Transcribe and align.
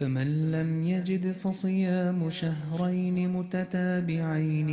فمن 0.00 0.28
لم 0.54 0.70
يجد 0.92 1.24
فصيام 1.42 2.30
شهرين 2.40 3.18
متتابعين 3.36 4.70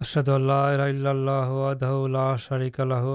أشهد 0.00 0.28
أن 0.28 0.42
لا 0.50 0.62
إله 0.74 0.88
إلا 0.94 1.10
الله 1.16 1.46
وحده 1.62 1.94
لا 2.16 2.28
شريك 2.36 2.76
له 2.92 3.06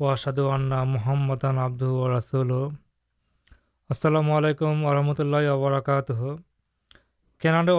وأشهد 0.00 0.38
أن 0.56 0.72
محمدا 0.94 1.50
عبده 1.64 1.90
ورسوله. 2.02 2.64
السلام 3.90 4.26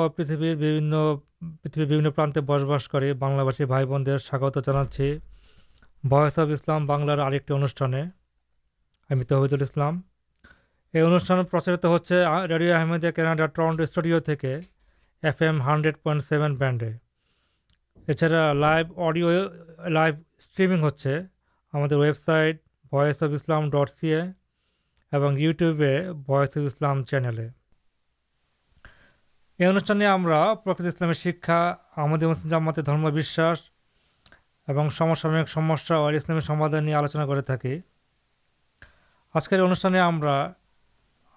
পৃথিবীর 0.10 1.88
বিভিন্ন 1.88 2.12
প্রান্তে 2.12 2.42
বসবাস 2.42 2.88
করে 2.88 3.14
বাংলাভাষী 3.14 3.66
ভাই 3.66 3.86
বোনদের 3.86 4.20
স্বাগত 4.20 4.56
জানাচ্ছি। 4.66 5.20
ভয়েস 6.10 6.40
ساگت 6.40 6.50
ইসলাম 6.50 6.86
বাংলার 6.86 7.20
আরেকটি 7.20 7.54
اسلام 7.54 8.02
আমি 9.10 9.24
তহিদুল 9.24 9.62
ইসলাম। 9.62 10.04
یہ 10.94 11.02
انشانچارت 11.02 11.86
ہو 11.86 11.98
radio 12.48 12.76
Ahmadiyya 12.76 13.12
Canada 13.12 13.46
Toronto 13.46 13.82
studio 13.82 14.20
کے 14.42 14.60
F 15.24 15.42
M 15.42 15.62
hundred 15.62 15.96
point 16.04 16.24
seven 16.24 16.56
بینڈے 16.56 16.90
اچھا 18.08 18.54
لائف 18.54 18.88
اڈیو 18.98 19.30
لائف 19.90 20.16
اسٹریم 20.38 20.84
ہوتے 20.84 21.20
ویبسائٹ 21.74 22.62
ویس 22.92 23.24
اف 23.24 23.30
اسلام 23.34 23.70
ڈٹ 23.70 23.90
سیے 23.90 24.22
یوٹیوبل 25.38 27.04
چینل 27.04 27.48
یہ 29.60 29.68
انشانے 29.68 30.08
ہملام 30.08 31.14
شکا 31.14 31.74
ہمشا 31.98 33.54
سامکسلامدان 35.16 36.84
نہیں 36.84 36.96
آلوچنا 36.96 37.26
کروشان 37.26 39.96
ہم 39.96 40.20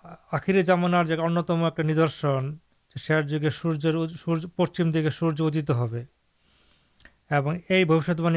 آخرے 0.05 0.63
جامان 0.63 1.07
جو 1.07 1.25
انتم 1.25 1.65
ایک 1.65 1.81
ندرشن 1.81 2.55
شیر 2.97 3.23
جگہ 3.23 3.49
سورج 3.53 3.87
سور 4.21 4.39
پشچم 4.57 4.91
دکے 4.91 5.11
سورج 5.11 5.43
ادھت 5.43 5.71
ہوئی 5.71 7.85
بوشتوا 7.85 8.31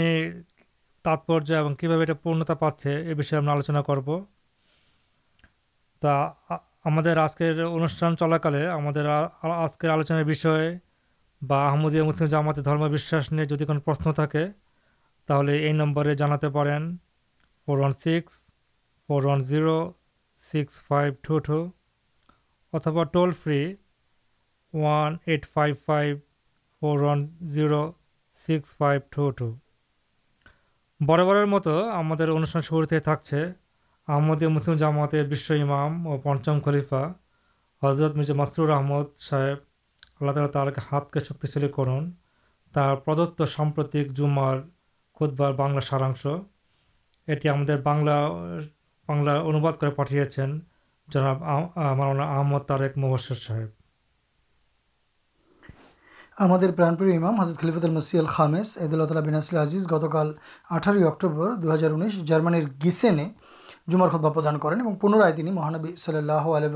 تاتپریا 1.05 1.63
کہ 1.79 2.13
پورنتا 2.13 2.53
پاس 2.53 2.85
یہ 2.85 3.13
بھی 3.13 3.35
آلوچنا 3.35 3.81
کرو 3.81 4.25
ہم 6.85 6.99
آج 7.17 7.35
کے 7.35 7.61
انوشان 7.61 8.17
چلاک 8.17 8.45
آج 8.45 9.71
کے 9.79 9.89
آلوچارشمدیا 9.89 12.03
مسلم 12.03 12.25
جامات 12.25 12.59
نے 13.31 13.45
جد 13.45 13.71
پرشن 13.85 14.11
تھا 14.11 14.25
نمبر 15.73 16.13
جانا 16.13 16.37
pain 16.37 16.97
four 17.67 17.77
one 17.77 17.91
six 17.91 18.33
four 19.09 19.23
one 19.23 19.39
zero 19.39 19.91
six 20.46 20.72
five 20.88 21.10
two 21.26 21.34
two 21.40 21.58
অথবা 22.72 23.02
toll 23.14 23.30
free 23.42 23.60
one 24.74 25.10
eight 25.26 25.44
five 25.54 25.72
five 25.88 26.10
four 26.82 26.94
one 27.04 27.18
zero 27.54 27.80
six 28.36 28.66
five 28.80 28.98
two 29.14 29.24
two 29.38 29.48
বরাবরের 31.00 31.48
মতো 31.54 31.72
আমাদের 31.92 32.28
অনুষ্ঠান 32.30 32.62
শুরুতে 32.62 32.96
থাকছে 33.00 33.38
আহমদীয় 34.08 34.50
মুসলিম 34.50 34.76
জামাতের 34.76 35.24
বিশ্ব 35.28 35.48
ইমাম 35.56 35.92
ও 36.06 36.12
পঞ্চম 36.24 36.56
খলিফা 36.60 37.02
হজরত 37.82 38.12
মির্জা 38.16 38.34
মাসরুর 38.34 38.70
আহমদ 38.70 39.06
সাহেব 39.26 39.58
আল্লাহ 40.18 40.32
তালা 40.34 40.50
তারকে 40.56 40.80
হাতকে 40.88 41.18
শক্তিশালী 41.28 41.68
করুন 41.68 42.04
তার 42.74 42.94
প্রদত্ত 43.04 43.38
সাম্প্রতিক 43.56 44.06
জুমার 44.12 44.56
খুদবার 45.16 45.52
বাংলা 45.52 45.82
সারাংশ 45.88 46.22
এটি 47.28 47.46
আমাদের 47.48 47.78
বাংলা 47.84 48.16
خام 58.27 58.55
عید 58.55 58.93
گتھر 58.93 59.21
انیس 61.91 62.23
جارمن 62.23 62.53
گیسین 62.83 63.19
خود 64.09 64.25
ابدان 64.25 64.59
کریں 64.59 64.79
اور 64.79 64.95
پنرائیں 64.95 65.51
مہانبی 65.51 65.95
صلی 65.95 66.17
اللہ 66.17 66.31
علیہ 66.31 66.69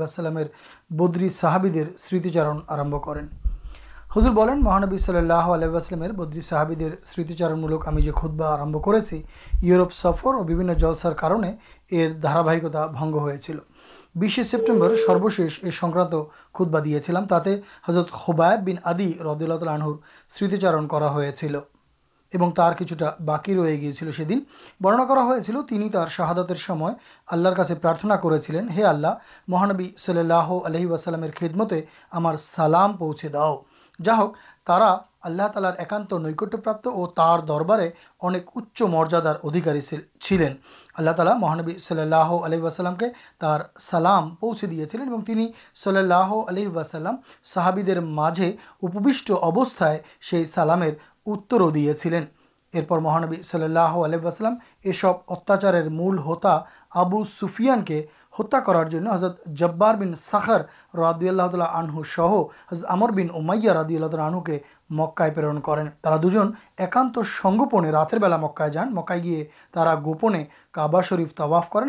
بدری 0.90 1.28
صحابے 1.28 1.84
سمتی 1.98 2.30
چارم 2.30 2.98
کر 2.98 3.16
حضر 4.16 4.30
بنین 4.30 4.60
مہانبی 4.62 4.96
صلی 4.98 5.16
اللہ 5.16 5.46
علیہ 5.52 5.68
وسلم 5.68 6.00
بدری 6.16 6.40
صحابر 6.40 6.94
سمتیچارمک 7.04 7.86
ہمیں 7.86 8.00
جو 8.02 8.12
خودبا 8.12 8.46
آرم 8.46 8.72
کرو 8.78 8.98
روپ 9.76 9.92
سفر 9.92 10.34
اور 10.34 10.44
بھی 10.46 10.94
سارے 10.94 11.52
یہ 11.92 12.08
دھارابکتا 12.22 12.84
بنگ 12.90 13.14
ہو 13.14 13.30
چل 13.36 13.58
بیسے 14.14 14.42
سروشی 14.42 15.42
یہ 15.42 15.70
سنکرانت 15.70 16.14
خودبا 16.52 16.80
دیا 16.80 17.02
چلام 17.02 17.26
تضرت 17.28 18.10
خبایت 18.16 18.60
بن 18.60 18.82
آدی 18.84 19.12
ردولت 19.20 19.62
لنہ 19.62 19.90
سمتیچار 20.30 20.74
ہوا 20.74 21.24
باقی 23.24 23.56
ری 23.56 23.80
گیا 23.80 23.92
سن 23.92 24.38
برنا 24.80 26.06
شہادت 26.10 26.70
اللہ 27.26 27.62
پرارتنا 27.72 28.16
کرے 28.18 28.84
آلہ 28.84 29.14
مہانبی 29.48 29.90
صلی 29.96 30.20
اللہ 30.20 30.56
علیہ 30.64 30.86
وسلم 30.86 31.26
خدمت 31.36 31.72
ہمار 32.14 32.36
سالام 32.38 32.96
پوچھے 32.96 33.28
داؤ 33.28 33.60
جا 33.98 34.16
ہوک 34.16 34.36
ترا 34.66 34.96
اللہ 35.22 35.48
تعالیار 35.48 35.74
ایکانت 35.78 36.12
نیکٹپرپ 36.12 36.88
دربارے 37.48 37.88
انک 38.22 38.58
مریادار 38.82 39.36
ادھکاری 39.42 39.80
چلین 40.20 40.54
اللہ 40.96 41.10
تعالی 41.10 41.30
مہانبی 41.40 41.76
صلی 41.78 42.00
اللہ 42.00 42.32
علیہ 42.44 42.62
واسلام 42.62 42.94
کے 42.94 43.06
تر 43.38 43.62
سال 43.80 44.06
پوچھ 44.40 44.64
دیا 44.64 44.86
صلی 44.86 45.96
اللہ 45.96 46.14
اللہ 46.14 46.34
علیہ 46.48 46.68
واسلام 46.68 47.16
صحابی 47.44 47.82
مجھے 48.10 48.52
اپوش 48.82 49.30
اوستہ 49.32 49.94
سے 50.30 50.44
سلام 50.46 50.82
دیا 51.70 51.96
چلین 51.98 52.24
ارپر 52.72 52.98
مہانبی 52.98 53.42
صلی 53.42 53.64
اللہ 53.64 53.96
علیہ 54.04 54.18
واسلام 54.22 54.54
یہ 54.84 54.92
سب 54.92 55.32
اتیاچار 55.32 55.82
مول 55.90 56.18
ہوتا 56.18 56.58
آبو 56.94 57.24
سوفیان 57.24 57.82
کے 57.82 58.02
ہتا 58.34 58.60
کرزرت 58.60 59.46
جببار 59.58 59.94
بن 59.94 60.14
ساخر 60.14 60.62
ردی 60.94 61.28
اللہ 61.28 61.42
تعالہ 61.42 61.64
آنہ 61.72 62.02
سہ 62.16 62.34
حضرت 62.72 62.90
عمر 62.90 63.10
بن 63.10 63.30
اومائ 63.32 63.58
ردی 63.74 63.96
اللہ 63.96 64.06
تعالہ 64.06 64.22
آنو 64.22 64.40
کے 64.40 64.58
مکائے 64.90 65.30
پرن 65.30 65.60
کریں 65.60 65.84
ترا 66.02 66.16
دو 66.22 66.30
جن 66.30 66.50
ایکانگوپنے 66.78 67.90
راتر 67.90 68.18
بیل 68.18 68.36
مکائے 68.40 68.70
جان 68.70 68.94
مکائی 68.94 69.22
گیا 69.22 69.44
ترا 69.74 69.94
گوپنے 69.94 70.44
کابا 70.72 71.00
شرف 71.00 71.34
توواف 71.34 71.70
کر 71.70 71.88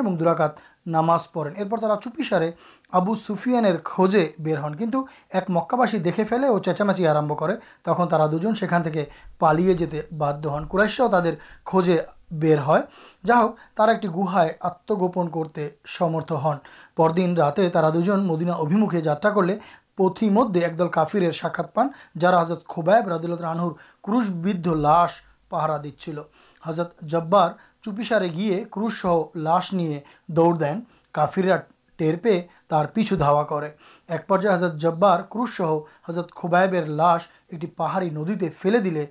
دماز 0.85 1.31
پڑھیں 1.33 1.61
ارپر 1.61 1.77
ترا 1.77 1.95
چوپیسارے 2.03 2.51
آبو 2.93 3.15
سوفیان 3.15 3.65
کھوجے 3.83 4.27
بر 4.39 4.57
ہن 4.57 4.75
کنٹھ 4.75 4.95
ایک 5.29 5.49
مکابی 5.49 5.97
دیکھے 5.99 6.23
پھلے 6.23 6.47
اور 6.47 6.59
چیچامچی 6.61 7.07
آرب 7.07 7.37
کر 7.39 7.55
تک 7.83 8.09
ترا 8.09 8.27
دو 8.27 8.37
جن 8.37 8.55
سے 8.55 9.05
پالیے 9.39 9.73
جاتے 9.73 10.01
باد 10.17 10.45
ہن 10.45 10.67
کورشیا 10.67 11.07
تر 11.11 11.33
خوجے 11.65 11.97
بر 12.41 12.57
ہے 12.67 12.79
جا 13.23 13.39
ہوک 13.41 13.57
تر 13.75 13.89
ایک 13.89 14.03
گتم 14.05 14.95
گوپن 14.99 15.29
کرتے 15.31 15.67
سمرت 15.97 16.31
ہن 16.45 16.57
پر 16.95 17.09
دن 17.09 17.37
را 17.37 17.49
دو 17.89 18.15
مدینہ 18.23 18.51
ابیمکھے 18.53 19.01
جاتا 19.01 19.29
کر 19.29 19.53
پتھر 19.97 20.29
مدد 20.29 20.57
ایک 20.57 20.77
دل 20.79 20.87
کافیر 20.89 21.31
ساکھا 21.31 21.63
پان 21.73 21.87
جا 22.19 22.41
حضرت 22.41 22.67
خبائب 22.75 23.09
ردلت 23.09 23.41
رنہر 23.41 23.71
کوشبد 24.01 24.67
لاش 24.77 25.11
پہرا 25.49 25.77
دل 25.77 26.19
ہضرت 26.63 27.03
ضبار 27.11 27.51
چوپی 27.83 28.03
سارے 28.03 28.27
گیے 28.33 28.63
کوش 28.71 29.01
سہ 29.01 29.37
لاش 29.37 29.73
نہیں 29.73 29.99
دوڑ 30.27 30.53
دین 30.55 30.79
کا 30.79 31.25
کافرا 31.25 31.55
ٹیر 31.99 32.15
پہ 32.21 32.39
تر 32.67 32.85
پیچھے 32.93 33.15
داوا 33.15 33.43
کر 33.43 33.63
ایک 33.63 34.27
پہ 34.27 34.47
حضرت 34.47 34.81
ضبار 34.81 35.19
کش 35.29 35.59
حضرت 36.07 36.31
خبائبر 36.35 36.85
لاش 36.99 37.27
ایک 37.47 37.65
پہاڑی 37.77 38.09
ندی 38.09 38.49
فلے 38.57 38.79
دل 38.79 39.03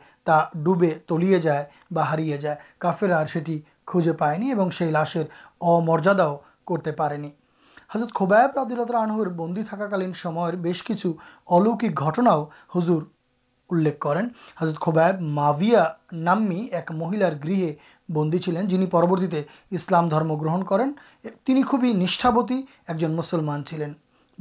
ڈوبے 0.55 0.91
تلیا 1.07 1.39
جائے 1.39 1.65
ہارے 1.99 2.37
جائے 2.37 2.57
کافر 2.79 3.11
آ 3.11 3.25
سن 3.27 3.59
کھوجے 3.87 4.13
پائنی 4.13 4.53
اور 4.53 4.83
لاشر 4.91 5.23
امریادا 5.61 6.29
کرتے 6.69 6.93
پی 6.93 7.27
ہزر 7.95 8.07
خبائب 8.15 8.51
رابطہ 8.57 8.97
آنہر 8.97 9.29
بندی 9.29 9.63
تھکاک 9.71 9.95
بس 10.63 10.83
کچھ 10.83 11.07
الوکاؤ 11.49 12.45
ہزر 12.77 13.03
ان 13.71 14.29
ہزرت 14.63 14.81
خبائب 14.81 15.21
ماویہ 15.21 15.83
نامی 16.13 16.61
ایک 16.73 16.91
مہیل 16.93 17.23
گرہے 17.23 17.73
بندی 18.09 18.39
چلے 18.39 18.63
جنہیں 18.63 18.91
پرورتی 18.91 19.41
اسلام 19.71 20.09
درم 20.09 20.35
گرہن 20.41 20.65
کرتی 20.65 21.53
ایک 21.55 22.99
جن 22.99 23.13
مسلمان 23.13 23.65
چلین 23.65 23.93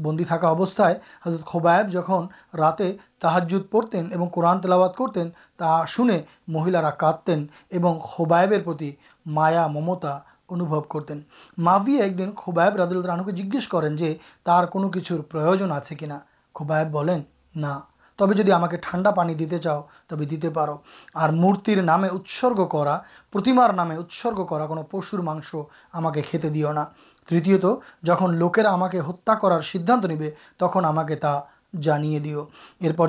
بندی 0.03 0.23
تھکاوستہ 0.25 0.91
خبائب 1.45 1.91
جن 1.91 2.95
راحجود 3.23 3.69
پڑتیں 3.71 4.01
اور 4.01 4.27
قورن 4.29 4.61
تلاوات 4.61 4.97
کرتین 4.97 5.29
مہیلارا 6.47 6.89
کادتین 6.99 7.45
ما 9.25 9.49
ممتا 9.69 10.17
انوب 10.49 10.89
کرتین 10.89 11.19
ماوی 11.57 11.95
ایک 12.01 12.17
دن 12.17 12.29
خبائب 12.37 12.75
ردول 12.77 13.05
رانو 13.05 13.23
کو 13.23 13.31
جیج 13.31 13.67
کریں 13.67 13.89
جو 13.89 14.13
کو 14.71 14.89
کچھ 14.89 15.11
پروجن 15.31 15.71
آنا 15.71 16.17
کبائبی 16.55 18.51
ہم 18.51 18.65
ٹھانڈا 18.81 19.11
پانی 19.11 19.33
دیتے 19.35 19.57
چاؤ 19.59 19.81
تب 20.07 20.19
دیو 20.31 20.59
اور 21.15 21.29
مورتر 21.33 21.81
نامے 21.81 22.07
اتسگ 22.07 22.65
کرامار 22.71 23.73
نام 23.73 23.91
اتسگ 23.91 24.43
کرشا 24.43 26.09
کھے 26.21 26.37
دا 26.39 26.83
ترتم 27.27 28.33
لوکرا 28.33 28.73
ہما 28.73 28.87
کے 28.87 28.99
ہتھیا 28.99 29.35
کر 29.41 29.61
سیانے 29.61 30.31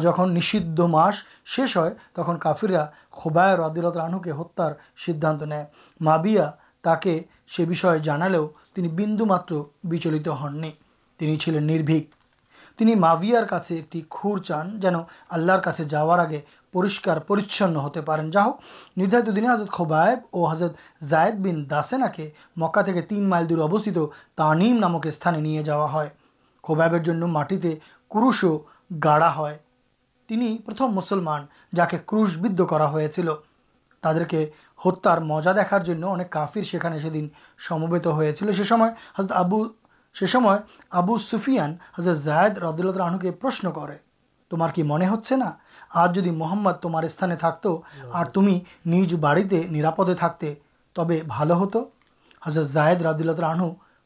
جہاں 0.03 0.27
نشد 0.27 0.81
مش 0.89 1.15
شیش 1.47 1.77
ہے 1.77 1.91
تک 2.13 2.41
کافرا 2.41 2.87
خوبائر 3.11 3.59
آدلت 3.59 3.97
رنو 3.97 4.19
کے 4.19 4.31
ہتار 4.31 4.73
سین 5.07 5.53
موبیا 6.01 6.51
تکالو 6.85 8.49
بند 8.75 9.21
ماترچ 9.21 10.07
ہن 10.43 10.61
نہیں 10.61 11.37
چلینک 11.37 12.13
ماویار 12.99 13.45
کا 13.45 13.59
ایک 13.69 14.11
خور 14.11 14.39
چان 14.39 14.81
جانے 14.81 15.85
جا 15.85 16.05
رہار 16.05 16.19
آگے 16.19 16.41
پورکارچھن 16.73 17.77
ہوتے 17.77 18.01
پینک 18.01 18.37
ندارت 18.99 19.37
دن 19.37 19.47
حضرت 19.47 19.71
خبائب 19.71 20.19
اور 20.31 20.53
حضرت 20.53 20.77
زائد 21.01 21.35
بین 21.35 21.65
داسینا 21.71 22.07
کے 22.07 22.29
مکا 22.57 22.83
کے 22.83 23.03
تین 23.03 23.29
مائل 23.29 23.49
دور 23.51 23.59
اوستھت 23.59 23.99
تانیم 24.37 24.79
نام 24.79 25.01
کے 25.01 25.11
سانے 25.11 25.41
نہیں 25.41 25.63
جاوائبر 25.63 27.13
معٹی 27.27 27.59
کر 28.11 28.45
گاڑا 29.05 29.31
ہے 29.39 29.57
پرتھم 30.67 30.95
مسلمان 30.95 31.47
جا 31.77 31.85
کے 31.85 31.99
کوش 32.05 32.37
بد 32.39 32.61
کر 32.71 32.83
تعے 34.03 34.25
کے 34.25 34.51
ہتار 34.87 35.19
مزہ 35.19 35.51
دیکھارفر 35.51 36.63
سی 36.63 36.79
دنت 37.11 38.07
ہو 38.07 38.23
چل 38.39 38.55
سیسم 38.55 38.83
حضرت 38.83 39.33
آبو 39.33 39.65
سیسم 40.15 40.49
آبو 40.91 41.19
سوفیان 41.19 41.75
حضرت 41.99 42.17
زائد 42.17 42.59
ربدول 42.59 43.01
رنو 43.01 43.19
کے 43.19 43.31
پرشن 43.31 43.71
کر 43.71 43.93
تمار 44.51 44.71
کی 44.71 44.83
من 44.83 45.03
ہوا 45.03 45.51
آج 45.95 46.19
جی 46.19 46.31
محمد 46.33 46.81
تمار 46.83 47.03
استھانے 47.03 47.37
تھت 47.37 47.67
اور 47.67 48.25
تمہیں 48.25 48.59
نیج 48.87 49.15
بڑی 49.21 49.43
نیردے 49.71 50.15
تھے 50.15 50.55
تب 50.97 51.13
ہت 51.31 51.77
حضرت 52.43 53.03
ردل 53.03 53.31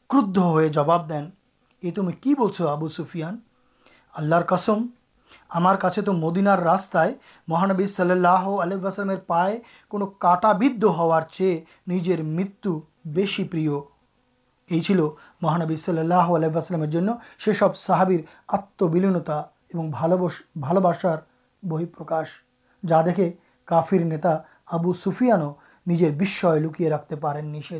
کھو 0.09 0.61
جباب 0.73 1.09
دین 1.09 1.29
یہ 1.81 1.91
تمہیں 1.95 2.21
کی 2.23 2.33
بچو 2.39 2.67
آبو 2.67 2.89
سفیان 2.89 3.35
اللہ 4.15 4.41
قسم 4.47 4.85
ہمارے 5.55 6.01
تو 6.01 6.13
مدینار 6.13 6.59
راستہ 6.59 7.05
مہانبی 7.47 7.87
صلی 7.87 8.11
اللہ 8.11 8.47
علیہ 8.63 9.15
پائے 9.27 9.57
کوٹاب 9.91 10.63
ہار 10.99 11.21
چیز 11.31 12.19
مت 12.21 12.67
بس 13.07 13.39
پر 13.51 14.99
مہانبی 15.41 15.75
صلی 15.77 15.99
اللہ 15.99 16.35
علیہ 16.35 16.59
صحابر 17.75 18.21
آت 18.47 18.83
بسار 20.81 21.17
بہ 21.69 21.85
پرکاش 21.97 22.29
جا 22.83 23.01
دیکھے 23.05 23.31
کافر 23.67 23.99
نیتا 23.99 24.37
آبو 24.75 24.93
سفیان 24.93 25.41
لوکیے 26.61 26.89
رکھتے 26.89 27.15
پہنچے 27.15 27.79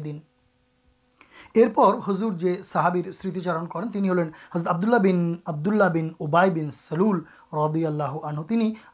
سمتیچار 3.14 3.56
اوبائن 6.20 6.70
ربی 7.54 7.86
اللہ 7.86 8.18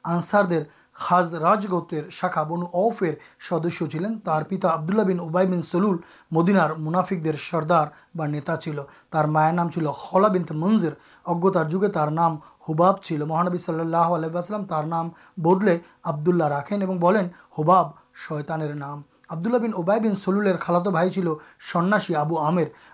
آنسارج 0.03 1.67
گوتر 1.71 2.09
شاخا 2.09 2.43
بن 2.43 2.61
افر 2.73 3.13
سدسین 3.49 4.19
پتا 4.19 4.69
آبد 4.69 4.89
اللہ 4.89 5.01
بین 5.01 5.19
اوبائ 5.19 5.45
بن 5.45 5.61
سلول 5.61 5.97
مدینار 6.31 6.69
منافک 6.77 7.27
سردار 7.49 7.87
بتا 8.15 8.55
چل 8.57 8.79
تر 9.11 9.25
مائر 9.25 9.53
نام 9.53 9.69
چل 9.69 9.87
خولا 9.87 10.27
بن 10.27 10.57
منزر 10.57 10.93
اجنتار 11.25 11.65
جگہ 11.65 12.09
نام 12.09 12.37
ہوباب 12.67 13.01
چلو 13.01 13.25
مہانبی 13.25 13.57
صلی 13.57 13.79
اللہ 13.79 14.13
علیہ 14.17 14.83
نام 14.85 15.09
بدلے 15.37 15.77
آبد 16.03 16.27
اللہ 16.27 16.43
راخین 16.43 16.83
ہُوباب 16.83 17.89
شتانب 18.27 18.69
اللہ 19.29 19.57
بن 19.57 19.73
اوبائبین 19.73 20.15
سول 20.15 20.55
خالات 20.57 20.87
بھائی 20.87 21.09
چلو 21.09 21.35
سنیا 21.73 22.19
آبو 22.19 22.39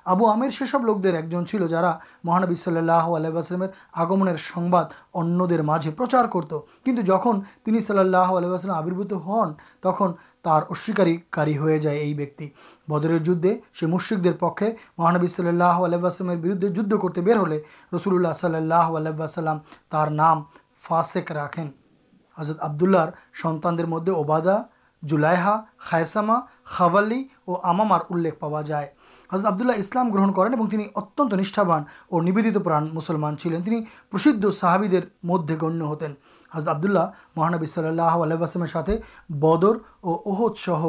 آبو 0.06 0.27
آم 0.27 0.50
سے 0.50 0.66
سب 0.66 0.86
لوک 0.86 1.04
دل 1.04 1.68
جارا 1.68 1.94
مہانبی 2.24 2.56
صلی 2.56 2.77
اللہ 2.77 3.10
علیہ 3.18 3.56
آگم 3.94 4.24
انجے 4.24 5.92
پرچار 5.92 6.25
کرت 6.25 6.54
کن 6.86 6.95
جن 6.95 7.39
تین 7.63 7.80
صلی 7.80 8.00
اللہ 8.00 8.38
علیہ 8.38 8.71
آبربوت 8.71 9.13
ہن 9.27 9.54
تخارکاری 9.81 11.57
ہو 11.57 11.77
جائے 11.77 12.13
بدر 12.89 13.18
جدے 13.18 13.56
سے 13.80 13.86
مشرق 13.86 14.27
پکے 14.39 14.71
مہانبی 14.97 15.28
صلی 15.28 15.47
اللہ 15.47 15.83
علیہ 15.85 15.97
واسلم 15.97 16.40
بردے 16.42 16.69
جد 16.69 16.94
کرتے 17.02 17.21
بر 17.21 17.37
ہوسول 17.37 18.16
اللہ 18.16 18.33
صلی 18.37 18.56
اللہ 18.56 18.97
علیہ 18.97 20.06
نام 20.11 20.44
فاسیک 20.87 21.31
رکھیں 21.31 21.66
حضرت 22.37 22.57
آبدولر 22.61 23.09
سنتانہ 23.42 23.85
مدد 23.87 24.09
اوباد 24.09 24.47
جلائحا 25.04 25.59
خائسما 25.80 26.40
خاوالی 26.68 27.23
اور 27.45 27.64
ہمامار 27.64 27.99
انخا 28.09 28.61
جائے 28.61 28.87
حضرت 29.30 29.45
عبد 29.45 29.61
اللہ 29.61 29.80
اسلام 29.80 30.11
گرہن 30.11 30.33
کریں 30.33 30.83
اتن 30.95 31.37
نشابان 31.40 31.83
اور 32.09 32.21
نوت 32.21 32.64
پرا 32.66 32.80
مسلمان 32.94 33.37
چلین 33.37 33.83
صحابی 34.52 34.87
مدد 35.23 35.61
گنیہ 35.61 35.92
ہتین 35.94 36.14
حضر 36.52 36.69
آبد 36.69 36.85
اللہ 36.85 37.09
مہانبی 37.35 37.66
صلی 37.66 37.87
اللہ 37.87 38.23
علیہ 38.23 38.97
بدر 39.30 39.78
اور 40.02 40.18
اہت 40.25 40.57
سہ 40.57 40.85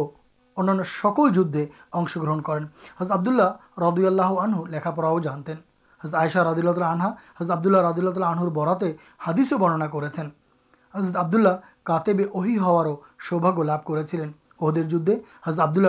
انکل 0.57 1.33
جدے 1.35 1.67
اشن 1.93 2.21
گرہن 2.21 2.43
کریں 2.43 2.67
حض 3.01 3.11
آبد 3.11 3.29
اللہ 3.29 3.81
رد 3.81 4.05
اللہ 4.05 4.41
آنہ 4.41 4.57
لکھاؤ 4.69 5.19
جتن 5.19 5.55
حزت 6.01 6.15
عائشہ 6.15 6.39
ردول 6.39 6.69
اللہ 6.69 6.85
آنہا 6.85 7.13
حضد 7.41 7.67
اللہ 7.67 7.79
رد 7.79 7.99
اللہ 7.99 8.11
اللہ 8.11 8.27
آنہر 8.27 8.49
براتے 8.51 8.93
حدیث 9.27 9.53
برننا 9.53 9.87
کرزت 9.87 11.17
عبدوللہ 11.17 11.57
کابی 11.85 12.57
ہو 12.59 12.95
سواگ 13.31 13.59
لبھ 13.63 13.87
کر 13.87 14.07
سین 14.07 14.31
اہدے 14.61 14.83
جدے 14.85 15.15
حضول 15.47 15.87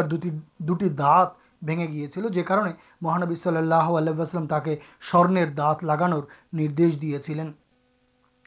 دوٹی 0.60 0.90
دات 0.90 1.40
بھی 1.62 2.44
کارے 2.44 2.72
مہانبی 3.02 3.36
صلی 3.36 3.58
اللہ 3.58 3.90
اللہ 3.98 4.24
سنر 4.26 5.50
دات 5.58 5.84
لگانو 5.84 6.20
دیا 6.54 7.22
چلین 7.24 7.52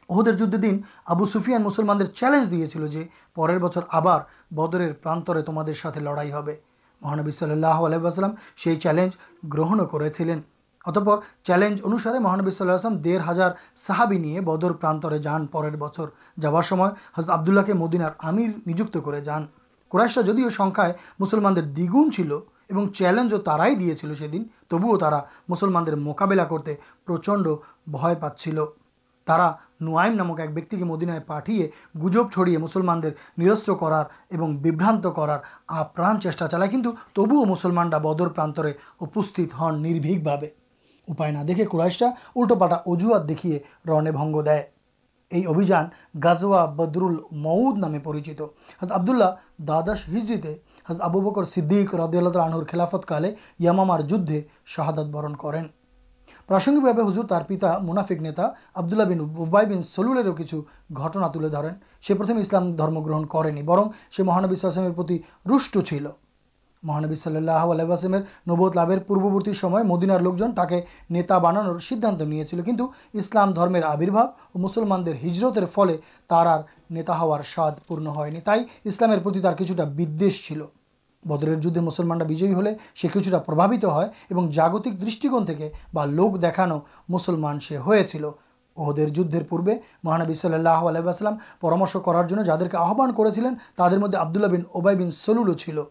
اہدے 0.09 0.31
جدین 0.31 0.81
آبو 1.05 1.25
سفیان 1.25 1.63
مسلمان 1.63 2.05
چالیج 2.15 2.49
دیا 2.51 2.67
چلے 2.67 3.03
پردر 3.35 4.91
پرانے 4.93 5.99
لڑائی 5.99 6.31
ہے 6.31 6.55
مہانبی 7.01 7.31
صلی 7.31 7.51
اللہ 7.51 7.85
علیہ 7.85 8.75
چیلنج 8.75 9.15
گرہنوں 9.53 9.87
میں 9.93 10.09
چلین 10.09 10.41
اتپر 10.85 11.17
چیلنج 11.43 11.81
انسے 11.83 12.19
مہانبی 12.19 12.51
صلاح 12.51 12.87
درڑ 13.03 13.21
ہزار 13.29 13.51
صحابی 13.75 14.39
بدر 14.41 14.71
پرانے 14.71 15.19
جان 15.19 15.45
پر 15.47 15.69
جا 16.37 16.51
رہے 16.51 16.81
آبدوللہ 17.17 17.73
مدینار 17.75 18.11
امیر 18.23 18.49
نجوت 18.67 18.97
کر 19.05 19.19
جان 19.19 19.45
کرشا 19.91 20.21
جدیو 20.21 20.49
سنکھائ 20.49 20.91
مسلمان 21.19 21.55
دیگجو 21.77 23.37
ترائی 23.39 23.75
دیا 23.75 23.95
چل 23.95 24.15
سم 24.15 24.43
تبو 24.69 24.97
مسلمان 25.49 25.85
مقابلہ 25.99 26.41
کرتے 26.41 26.75
پرچنڈ 27.05 27.47
بھا 27.87 28.13
پاس 28.19 28.47
ترا 29.27 29.51
نوائم 29.81 30.15
نامک 30.15 30.39
ایک 30.39 30.53
بیک 30.53 30.73
مدین 30.73 31.09
پٹے 31.25 31.67
گڑی 32.03 32.57
مسلمان 32.57 33.01
کربرانت 33.01 35.07
کرار 35.15 36.19
چیشا 36.21 36.47
چلائے 36.47 36.71
کنٹ 36.71 36.87
تبو 37.13 37.45
مسلمان 37.45 37.89
بدر 37.89 38.27
پرانے 38.27 38.71
اپست 39.01 39.39
ہنبی 39.61 40.19
بھا 40.19 41.43
دیکھے 41.47 41.65
کورائشا 41.65 42.05
اُلٹو 42.35 42.55
پاٹا 42.55 42.77
اجوات 42.85 43.29
دیکھے 43.29 43.59
رن 43.87 44.11
بنگے 44.11 44.61
یہ 45.31 45.47
ابھیان 45.47 45.85
گازوا 46.23 46.65
بدرل 46.65 47.15
مؤد 47.31 47.77
نامے 47.77 47.99
پریچت 47.99 48.41
حض 48.81 48.91
آبد 48.91 49.09
اللہ 49.09 49.31
دادش 49.67 50.09
ہجری 50.09 50.53
حض 50.89 51.01
آبو 51.01 51.21
بکر 51.21 51.43
سد 51.43 51.93
رد 51.93 52.15
رنور 52.15 52.63
خلافتکالے 52.63 53.31
یمامار 53.59 53.99
جدھے 53.99 54.41
شہادت 54.65 55.09
برن 55.11 55.35
کریں 55.35 55.63
پرسگکے 56.49 57.01
ہزر 57.01 57.25
تر 57.25 57.43
پتا 57.47 57.77
منافک 57.81 58.21
نتا 58.21 58.47
آبد 58.73 58.93
اللہ 58.93 59.03
بین 59.03 59.19
اوبائبین 59.19 59.81
سلولر 59.83 60.31
کچھ 60.31 60.55
گٹنا 60.97 61.27
ترن 61.27 61.73
سی 62.07 62.13
پرتھم 62.13 62.37
اسلام 62.37 62.71
درم 62.71 63.03
گرہن 63.05 63.25
کرنی 63.27 63.61
برن 63.61 63.87
سے 64.17 64.23
مہانبیمیر 64.23 65.17
روش 65.49 65.71
چل 65.85 66.05
مہانبی 66.83 67.15
صلی 67.15 67.35
اللہ 67.35 67.71
علیہ 67.71 68.07
نوت 68.47 68.77
لبر 68.77 68.99
پوری 68.99 69.53
مدینار 69.83 70.19
لوک 70.19 70.37
جتا 70.37 71.37
بان 71.37 71.79
سان 71.81 72.61
کنتھ 72.61 72.81
اسلام 73.13 73.53
آبرباب 73.83 74.17
اور 74.17 74.61
مسلمان 74.61 75.07
ہجرت 75.23 75.59
فل 75.73 75.95
تر 76.29 76.47
نیتا 76.89 77.19
ہار 77.19 77.43
ساد 77.55 77.87
پن 77.87 78.07
تھی 78.45 78.63
اسلام 78.83 79.19
کچھ 79.23 79.71
چل 80.39 80.61
بدر 81.25 81.53
جسلمانا 81.55 82.25
بجے 82.25 82.53
ہو 82.53 82.61
کچھ 83.13 83.29
کا 83.29 83.39
پربھا 83.39 83.67
جاگتک 84.51 85.01
دشٹک 85.01 85.61
لوک 86.07 86.41
دیکھانو 86.41 86.79
مسلمان 87.09 87.59
سے 87.59 87.77
ہو 87.77 87.95
چل 88.07 88.25
اہدے 88.77 89.05
جدر 89.05 89.43
پورے 89.49 89.75
مہانبی 90.03 90.33
صلی 90.33 90.53
اللہ 90.53 90.69
اللہ 90.69 90.99
علیہ 90.99 91.29
پرامش 91.61 91.95
کرارے 92.05 92.43
جا 92.45 92.55
کے 92.57 92.77
آحان 92.77 93.13
کردے 93.13 93.41
آبد 93.77 94.37
اللہ 94.37 94.47
بین 94.47 94.63
اوبائبین 94.71 95.11
سولو 95.11 95.53
چلو 95.53 95.83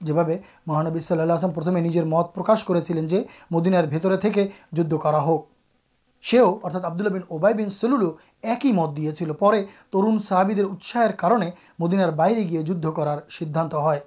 یہ 0.00 0.36
مہانبی 0.66 1.00
صلاح 1.00 1.46
پرتمے 1.54 1.80
نجر 1.80 2.04
مت 2.04 2.34
پرکاش 2.34 2.64
کر 2.64 2.80
سین 2.82 3.06
مدینار 3.50 3.84
بھیتر 3.84 4.16
تک 4.16 4.38
جد 4.72 4.94
سے 6.22 6.38
آبد 6.40 7.00
اللہ 7.00 7.08
بن 7.08 7.20
اوبائ 7.28 7.52
بین 7.52 7.68
سلولو 7.70 8.12
ایک 8.42 8.64
ہی 8.66 8.72
مت 8.72 8.96
دیا 8.96 9.14
چل 9.14 9.32
پہ 9.32 9.62
ترون 9.90 10.18
صحابی 10.18 10.60
اصسر 10.60 11.12
کارے 11.18 11.50
مدینار 11.78 12.12
باہر 12.12 12.48
گیے 12.50 12.62
جد 12.62 12.86
کرار 12.96 13.18
سدھانت 13.30 13.74
ہے 13.74 13.98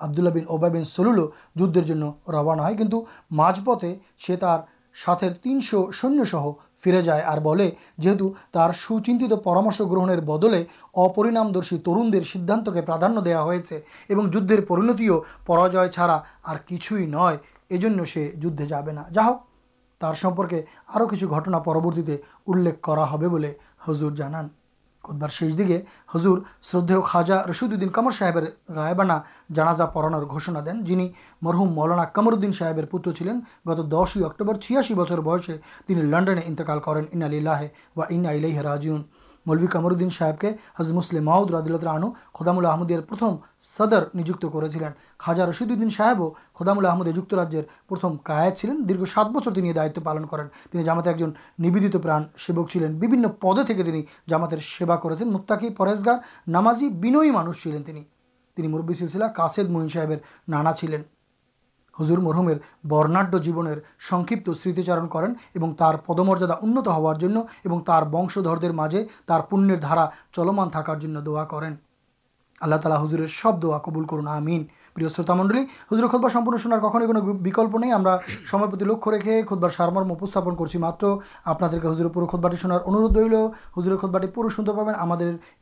آبد 0.00 0.18
اللہ 0.18 0.30
بن 0.30 0.44
اوبائبن 0.46 0.84
سولو 0.84 1.26
جدھر 1.56 1.92
روانہ 2.32 2.62
ہے 2.62 2.74
کنٹرول 2.74 3.04
مجھ 3.30 3.60
پتے 3.64 3.94
سات 4.96 5.24
سنیہ 5.92 6.24
سہ 6.24 6.50
فرے 6.82 7.02
جائے 7.02 7.22
اور 7.22 8.72
سوچنت 8.74 9.32
پرامش 9.44 9.80
گرہن 9.80 10.20
بدل 10.24 10.54
اپرنامدرشی 10.94 11.78
ترنانت 11.78 12.68
کے 12.74 12.82
پرادھان 12.82 13.24
دیا 13.24 13.42
ہوتی 13.42 13.78
چارا 15.92 16.18
اور 16.42 16.56
کچھ 16.68 16.92
نجی 16.92 18.04
سے 18.04 18.30
جدھے 18.34 18.66
جا 18.66 18.80
جا 19.10 20.12
سمپرکے 20.14 20.62
اور 20.86 21.06
کچھ 21.06 21.24
گٹنا 21.24 21.58
پرورتی 21.58 22.16
انزر 22.46 24.10
جان 24.10 24.34
اوبار 25.04 25.28
شیش 25.28 25.52
دگے 25.58 25.80
ہضور 26.14 26.38
شردے 26.70 26.94
خاجہ 27.06 27.34
رشید 27.50 27.72
الدین 27.72 27.88
قمر 27.88 28.10
صاحب 28.18 28.38
گائبانا 28.76 29.18
جانازا 29.54 29.86
پڑانا 29.94 30.60
دین 30.66 30.84
جن 30.84 31.06
مرحوم 31.42 31.72
مولانا 31.74 32.04
قمرودین 32.14 32.52
صاحب 32.52 32.80
پوتر 32.90 33.12
چلین 33.12 33.40
گت 33.68 33.80
دس 33.92 34.16
ہی 34.16 34.24
اکٹوبر 34.24 34.54
چھیاشی 34.54 34.94
بچر 34.94 35.20
بسے 35.20 35.56
لنڈنے 35.88 36.40
انتقال 36.46 36.80
کریں 36.80 37.02
اناہجن 37.12 39.02
ملوک 39.46 39.76
امرودین 39.76 40.08
صاحب 40.10 40.38
کے 40.40 40.50
حضمسل 40.78 41.18
محاؤ 41.20 41.44
اللہ 41.44 41.60
دلت 41.66 41.84
رانو 41.84 42.10
خود 42.32 42.48
آحمد 42.48 42.92
پرتھم 43.08 43.36
سدر 43.58 44.04
نجت 44.14 44.44
کرشید 45.18 45.70
الدین 45.70 45.90
صاحبوں 45.90 46.30
خدام 46.54 46.78
الحمدے 46.78 47.12
جرم 47.12 48.16
کا 48.16 48.48
دیر 48.62 49.04
سات 49.04 49.26
بچر 49.26 49.72
دائت 49.72 49.98
پالن 50.04 50.26
کرات 50.26 51.94
پرا 52.02 52.18
سیوک 52.46 52.70
چلین 52.70 52.98
پد 53.00 53.94
جامات 54.28 54.54
سے 54.60 55.24
متاکی 55.24 55.70
پریزگار 55.70 56.16
نامازی 56.46 56.88
بن 56.88 57.30
مانچ 57.32 57.62
چلین 57.62 58.70
موربی 58.70 58.94
سلسلہ 58.94 59.24
کاشید 59.24 59.70
مہین 59.70 59.88
صاحب 59.88 60.12
نانا 60.48 60.72
چلین 60.72 61.02
حضور 62.00 62.18
مرحمیر 62.18 62.56
برناڈیہ 62.84 63.38
جیبنے 63.38 63.74
سکت 64.10 64.48
سمتیچارن 64.62 65.08
کریں 65.08 65.28
تر 65.78 65.96
پد 65.96 66.18
مراد 66.18 66.50
انت 66.62 66.88
ہوشدر 66.88 68.70
مجھے 68.70 69.04
تر 69.26 69.40
پنیرا 69.40 70.06
چلمان 70.32 70.70
تھارا 70.70 71.44
کرالا 71.44 73.02
ہضور 73.02 73.26
سب 73.42 73.62
دعا 73.62 73.78
قبول 73.78 74.04
کرنا 74.06 74.38
منڈل 74.96 75.64
نہیں 77.78 77.92
لک 78.82 79.08
رکھے 79.08 79.42
خود 79.42 79.58
بارمرمستارٹی 79.58 80.40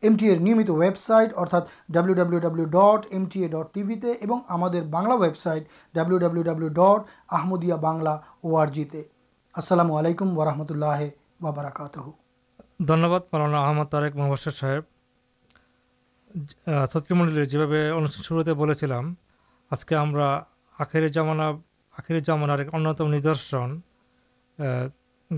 پہ 0.02 0.16
T 0.16 0.28
M 0.28 0.58
website 0.68 1.32
W 1.88 2.14
W 2.14 2.38
W 2.38 2.64
dot 2.64 3.06
M 3.10 3.24
T 3.24 3.42
A 3.42 3.48
dot 3.48 3.74
T 3.74 3.82
V 3.82 3.94
ہمیں 4.50 4.80
بنلا 4.82 5.14
website 5.14 5.62
W 5.94 6.18
W 6.18 6.42
W 6.42 6.68
dot 6.68 7.32
آمدیا 7.32 7.76
السلام 9.54 9.92
علیکم 9.92 10.38
و 10.38 10.44
رحمۃ 10.44 10.64
اللہ 10.70 11.08
ستری 16.36 17.14
منڈل 17.14 17.44
جیب 17.44 17.72
ان 17.96 18.06
شروع 18.06 18.42
آج 19.70 19.84
کے 19.84 19.96
ہمرجام 19.96 21.40
آخر 21.40 22.18
جامان 22.18 22.50
ایک 22.50 22.68
انتم 22.72 23.14
ندرشن 23.14 23.78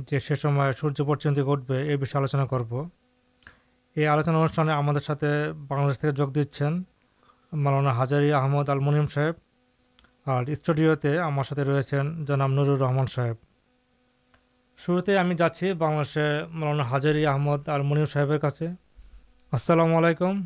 کے 0.06 0.18
سیسم 0.18 0.62
ہے 0.62 0.72
سورج 0.72 1.00
پرچی 1.06 1.42
گٹو 1.42 1.74
یہ 1.74 1.96
بھی 1.96 2.06
آلوچنا 2.14 2.44
کرو 2.44 2.84
یہ 3.96 4.08
آلوچنا 4.08 4.38
انوشان 4.38 4.68
ہمارے 4.68 5.52
بن 5.52 5.92
جگ 6.10 6.30
دیں 6.34 6.70
مولانا 7.52 8.02
ہزاری 8.02 8.32
آمد 8.32 8.68
الم 8.68 9.06
صاحب 9.06 9.34
اور 10.30 10.46
اسٹوڈیو 10.46 10.92
ہمارے 11.04 11.64
ریسنگ 11.64 12.24
جناب 12.24 12.50
نور 12.50 12.78
رحمان 12.78 13.06
صاحب 13.06 13.36
شروع 14.80 15.00
ہمیں 15.20 15.36
جاچی 15.36 15.72
بنسے 15.72 16.28
مولانا 16.50 16.90
ہازر 16.90 17.26
احمد 17.26 17.68
الم 17.68 18.04
صاحب 18.04 18.46
السلام 19.52 19.94
علیکم 19.94 20.40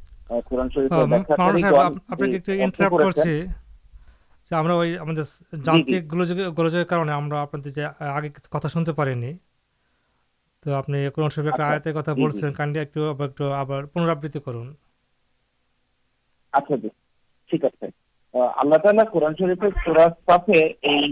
কোরআন 0.49 0.67
শরীফ 0.73 0.89
দেখা 1.13 1.35
তো 1.71 1.77
আপনাকে 2.13 2.35
একটু 2.39 2.51
ইন্টারাপ্ট 2.59 2.99
করছি 3.07 3.33
যে 4.47 4.53
আমরা 4.55 4.73
ওই 4.73 4.89
আমাদের 5.03 5.25
যান্ত্রিক 5.65 6.03
গোলযোগের 6.57 6.89
কারণে 6.91 7.11
আমরা 7.11 7.37
আপনাদের 7.41 7.71
যে 7.77 7.83
আগে 8.17 8.29
কথা 8.51 8.67
শুনতে 8.69 8.91
পারিনি 8.93 9.31
তো 10.65 10.67
আপনি 10.75 10.97
কোরআন 11.15 11.31
শরীফ 11.31 11.47
একটা 11.49 11.67
আয়াতের 11.67 11.95
কথা 11.95 12.11
বলছেন 12.15 12.49
কান্ডি 12.59 12.79
একটু 12.81 12.99
আবার 13.09 13.27
একটু 13.29 13.45
আবার 13.61 13.81
পুনরাবৃত্তি 13.93 14.39
করুন 14.39 14.67
আচ্ছা 16.53 16.75
ঠিক 17.49 17.61
আছে 17.65 17.85
আল্লাহ 18.61 18.79
তালা 18.79 19.05
কোরআন 19.05 19.33
শরীফের 19.39 19.73
সুরাজ 19.83 20.13
পাশে 20.25 20.59
এই 20.91 21.05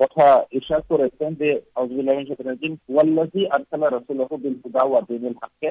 কথা 0.00 0.26
ইশার 0.58 0.82
করেছেন 0.90 1.30
যে 1.40 1.48
হাউজুল্লাহ 1.76 2.14
সাথে 2.30 2.44
আর 3.54 3.62
খেলা 3.68 3.88
রসুল 3.88 4.18
হবিল 4.30 4.54
হুদাওয়া 4.62 5.00
দিনের 5.08 5.34
হাকে 5.42 5.70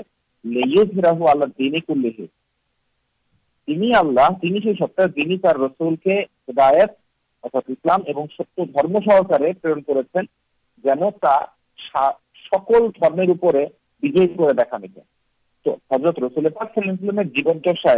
حضرت 15.91 16.19
رسلام 16.19 17.21
جیون 17.23 17.59
چرچا 17.59 17.95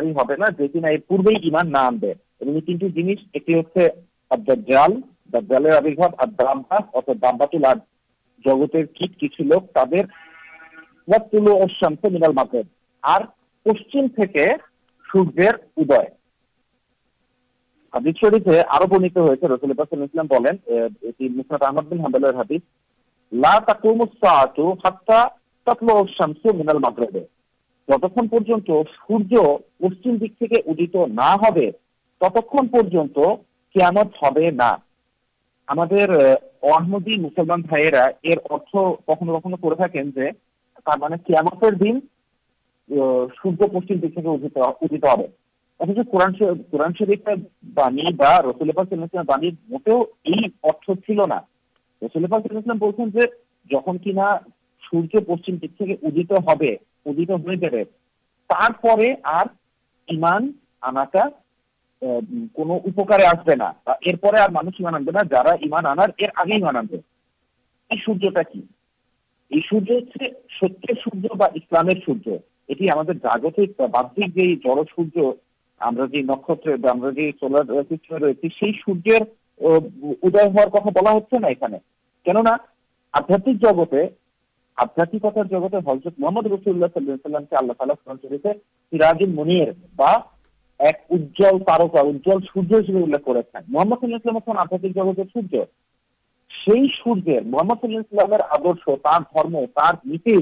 پورے 1.07 1.33
آنبی 1.75 2.11
تینٹی 2.59 2.89
جنس 2.89 3.19
ایک 3.31 3.47
دل 3.47 5.41
دلر 5.41 5.75
آبرباد 5.75 6.39
دام 6.39 7.37
پاتی 7.37 7.57
حدا 8.45 8.81
تبل 25.65 26.77
مکرب 26.77 27.17
جتن 27.87 28.27
پر 28.27 28.43
سورج 29.07 29.33
پشچیم 29.79 30.15
دکان 30.15 31.15
نہ 31.15 31.29
ہوا 31.31 31.65
رسلام 35.69 37.61
بایر 37.61 37.93
مٹو 49.69 50.03
چلنا 51.07 51.39
رسلام 52.51 52.77
بولتے 52.77 53.01
ہیں 53.01 53.27
جہاں 53.69 53.93
کی 53.93 54.11
پشچیم 55.19 55.55
دکان 55.55 55.91
ہودی 57.05 57.23
اور 57.29 57.39
آدمی 83.13 83.53
جگتے 83.53 84.07
آدھات 84.77 85.15
محمد 86.17 86.45
رفی 86.45 86.69
اللہ 86.69 86.85
صلیم 86.93 87.17
کے 87.17 87.55
اللہ 87.55 87.73
تعالی 87.73 87.93
سلام 88.03 88.17
چل 88.17 88.27
رہی 88.31 88.37
ہے 88.43 89.25
منیر 89.33 89.71
ایک 90.79 90.95
اجول 91.09 91.59
تارکا 91.59 92.01
اجزل 92.01 92.39
سوریہ 92.45 93.15
ہسٹر 93.17 93.59
محمد 93.67 94.03
سورج 94.03 94.25
نیتر 100.05 100.39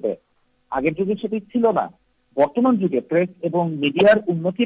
پہ 0.02 0.14
آگے 0.72 0.90
جگہ 0.90 1.14
چلنا 1.54 1.88
برتمان 2.38 2.76
جگہ 2.78 3.14
میڈیا 3.54 4.14
ان 4.28 4.52
سے 4.52 4.66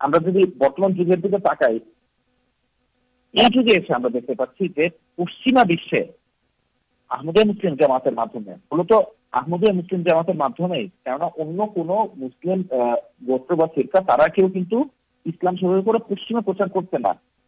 ہم 0.00 0.10
نے 0.10 0.44
برتمان 0.58 0.94
جگہ 0.94 1.38
تاکہ 1.38 1.78
پشچیماشل 5.16 7.74
جماتے 7.74 8.10
ملت 8.10 8.92
جماتے 10.04 10.32
پشچیم 10.32 10.72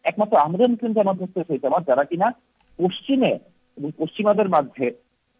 ایک 0.05 0.19
ممدے 0.19 0.71
مسلم 0.71 0.91
جامات 0.91 1.21
ہوتے 1.21 1.57
جماعت 1.57 1.87
جارا 1.87 2.03
کنہ 2.03 2.23
پشچیمے 2.79 3.37
پشچیم 3.97 4.27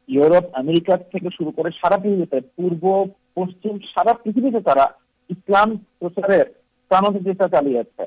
یوروپ 0.10 0.58
ہمریکا 0.58 0.96
شروع 1.30 1.52
کر 1.52 1.72
سارا 1.72 1.98
پریوی 1.98 2.24
سے 2.30 2.40
پورو 2.56 3.06
پشچیم 3.34 3.78
سارا 3.88 4.14
پریتام 4.14 5.76
پرچار 6.00 6.61
چاہتا 6.92 7.48
چلے 7.50 7.74
جا 7.74 7.82
رہے 7.82 8.06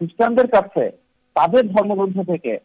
خریٹان 0.00 0.34
تبدیل 1.36 1.68
گھنٹے 1.70 2.56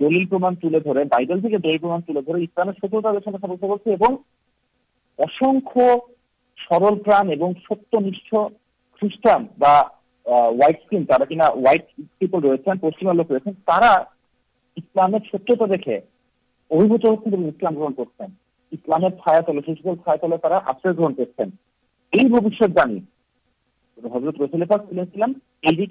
دل 0.00 0.24
پرما 0.26 0.48
تر 0.60 1.04
بائیڈل 1.04 1.40
کے 1.42 1.58
دل 1.58 1.76
پر 1.78 2.00
تے 2.02 2.12
در 2.20 2.34
اسلام 2.36 2.70
سترتا 2.72 3.12
سب 3.24 3.64
ہوسل 3.64 3.94
پرا 6.98 7.20
ستیہ 7.62 8.00
نش 8.00 8.34
خریٹان 9.02 9.46
ترا 11.04 11.24
کنہ 11.24 11.48
ریسنٹ 11.56 12.80
پشمک 12.82 13.30
روشن 13.30 13.52
ترا 13.66 13.92
اسلام 14.76 15.16
دیکھے 15.66 15.96
ابھوت 16.70 17.04
ہوسلام 17.04 17.74
گرہن 17.74 17.92
کرتے 17.94 18.24
اسلام 18.72 19.08
چھایا 19.10 19.40
چھا 19.96 20.14
تلے 20.16 20.36
آشر 20.54 20.92
گرم 20.92 21.14
کرتے 21.14 21.42
یہ 22.12 22.28
بوشیہ 22.30 22.66
حضرت 23.98 24.34
روشت 24.38 25.18
ابھی 25.62 25.86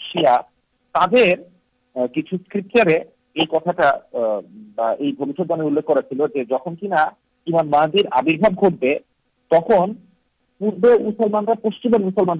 شا 0.00 0.40
تر 0.94 1.34
کچھ 2.14 2.34
کتا 2.48 2.88
کہ 6.26 6.44
جہن 6.44 6.74
کنہ 6.74 7.04
مدر 7.46 8.06
آبر 8.10 8.36
گٹ 8.36 8.84
ہے 8.84 9.07
تک 9.50 9.70
پور 9.70 11.54
پشچیم 11.54 11.92
پشلمان 11.92 12.38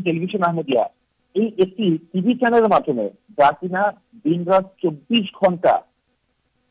ٹلوشن 0.00 0.40
محمود 0.40 0.68
جا 0.68 0.82
کی 3.52 3.68
دن 4.24 4.44
رات 4.44 4.76
چبیس 4.82 5.26
گھنٹہ 5.42 5.76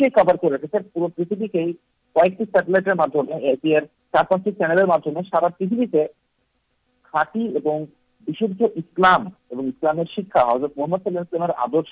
محمد 10.76 11.04
صلیم 11.04 11.42
آدر 11.42 11.82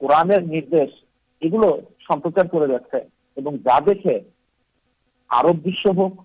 قورم 0.00 0.30
یہ 0.30 0.70
گلو 1.42 1.70
سمپرچار 2.08 2.46
کر 2.46 3.78
دیکھے 3.86 4.18
آرب 5.30 5.68
ہوک 5.96 6.20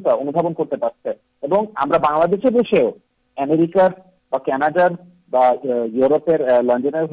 لنڈن 6.62 7.04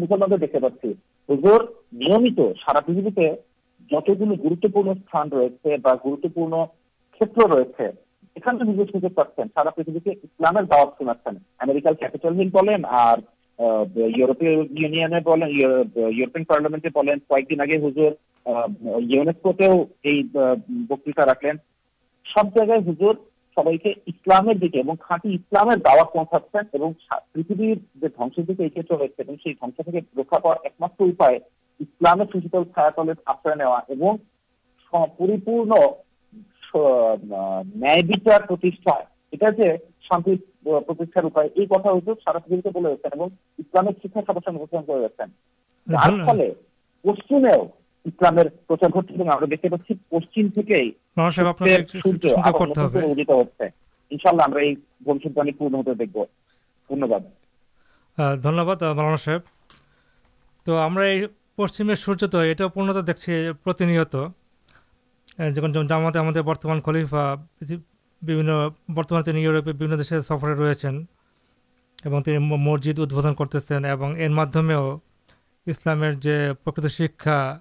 مطلب 0.00 0.40
دیکھتے 0.40 0.58
پاس 0.60 0.84
نمت 1.92 2.40
سارا 2.58 2.80
پریوی 2.80 3.10
سے 3.10 3.28
جتنی 3.90 4.36
گروتوپور 4.44 4.94
سانسپورن 5.12 6.52
کھیت 7.20 7.38
ریسنٹ 7.38 8.62
خوش 8.90 9.04
کر 9.16 9.44
سارا 9.44 9.70
پریت 9.70 10.04
سے 10.04 10.10
اسلام 10.10 10.58
شناکار 10.98 11.32
ہل 11.62 12.48
بولیں 12.48 12.76
رکھ 13.58 14.44
جگہ 14.44 15.06
سب 16.52 16.80
کے 16.80 16.90
پاس 16.90 17.28
پریتھ 17.28 17.52
جو 27.52 28.08
دنس 28.08 28.38
دیکھتے 28.38 28.82
چلے 28.82 28.98
گا 28.98 29.22
دنس 29.22 29.42
کے 29.42 29.52
رکھا 30.16 30.38
پا 30.38 30.54
ایکمات 30.62 30.90
چھا 32.74 32.88
تلن 32.88 33.12
آشر 33.26 33.56
نواونپور 33.56 35.66
نیچار 38.04 38.40
اٹھا 38.50 39.50
کے 39.50 39.76
تو 40.08 40.24
پچ 40.86 41.18
پور 61.56 61.68
دیکھیں 65.48 65.82
جامع 65.88 66.78
برتمان 68.22 69.36
یوروپیس 69.36 70.08
سفر 70.26 70.56
ریچن 70.56 71.04
اور 72.04 72.38
مسجد 72.40 72.98
ادب 72.98 73.36
کرتے 73.38 73.74
ہیں 73.74 73.94
اسلام 75.66 76.04
شکا 76.88 77.58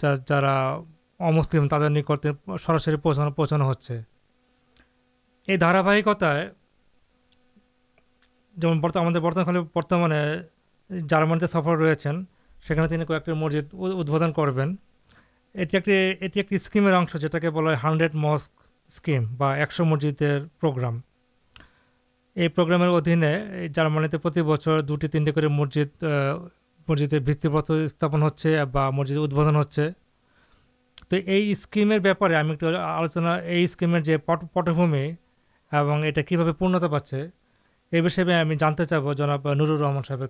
جاسل 0.00 1.68
تر 1.68 1.88
نکل 1.88 2.16
سراسری 2.60 2.96
پوچھنا 2.96 3.28
پوچھانا 3.28 3.64
ہو 3.64 3.72
دارکتہ 5.60 6.34
جو 8.56 8.74
برتمانے 9.74 10.20
جارمانی 11.08 11.46
سفر 11.46 11.78
ریسٹر 11.78 13.32
مسجد 13.34 13.74
ادب 13.74 14.34
کرکیم 14.36 14.76
کے 17.40 17.50
بولے 17.50 17.74
ہانڈریڈ 17.82 18.14
مسک 18.14 18.63
اسکیم 18.88 19.42
ایکسو 19.42 19.84
مسجد 19.84 20.22
پروگرام 20.60 21.00
یہ 22.34 22.48
پروگرام 22.48 22.82
ادینے 22.82 23.38
جارمانی 23.74 24.42
بچے 24.42 25.06
تینٹی 25.06 25.32
کر 25.32 25.48
مسجد 25.48 26.04
مسجد 26.88 27.14
بت 27.24 27.70
استپن 27.70 28.22
ہو 28.22 28.28
مسجد 28.90 29.16
ادب 29.16 29.42
ہوئی 29.42 31.50
اسکیمر 31.50 31.98
بےپارے 31.98 32.34
ہمیں 32.34 32.50
ایک 32.50 32.64
آلوچنا 32.64 33.42
یہ 33.42 33.64
اسکیمر 33.64 34.00
جو 34.00 34.18
پٹبی 34.18 35.12
اور 35.72 36.04
یہ 36.04 36.12
پورنتا 36.58 36.88
پاچے 36.88 37.26
یہ 37.92 38.00
بھی 38.00 38.34
ہمیں 38.34 38.56
جانتے 38.56 38.84
چاہ 38.84 39.12
جناب 39.12 39.52
نور 39.52 39.78
رحمان 39.78 40.02
صاحب 40.08 40.20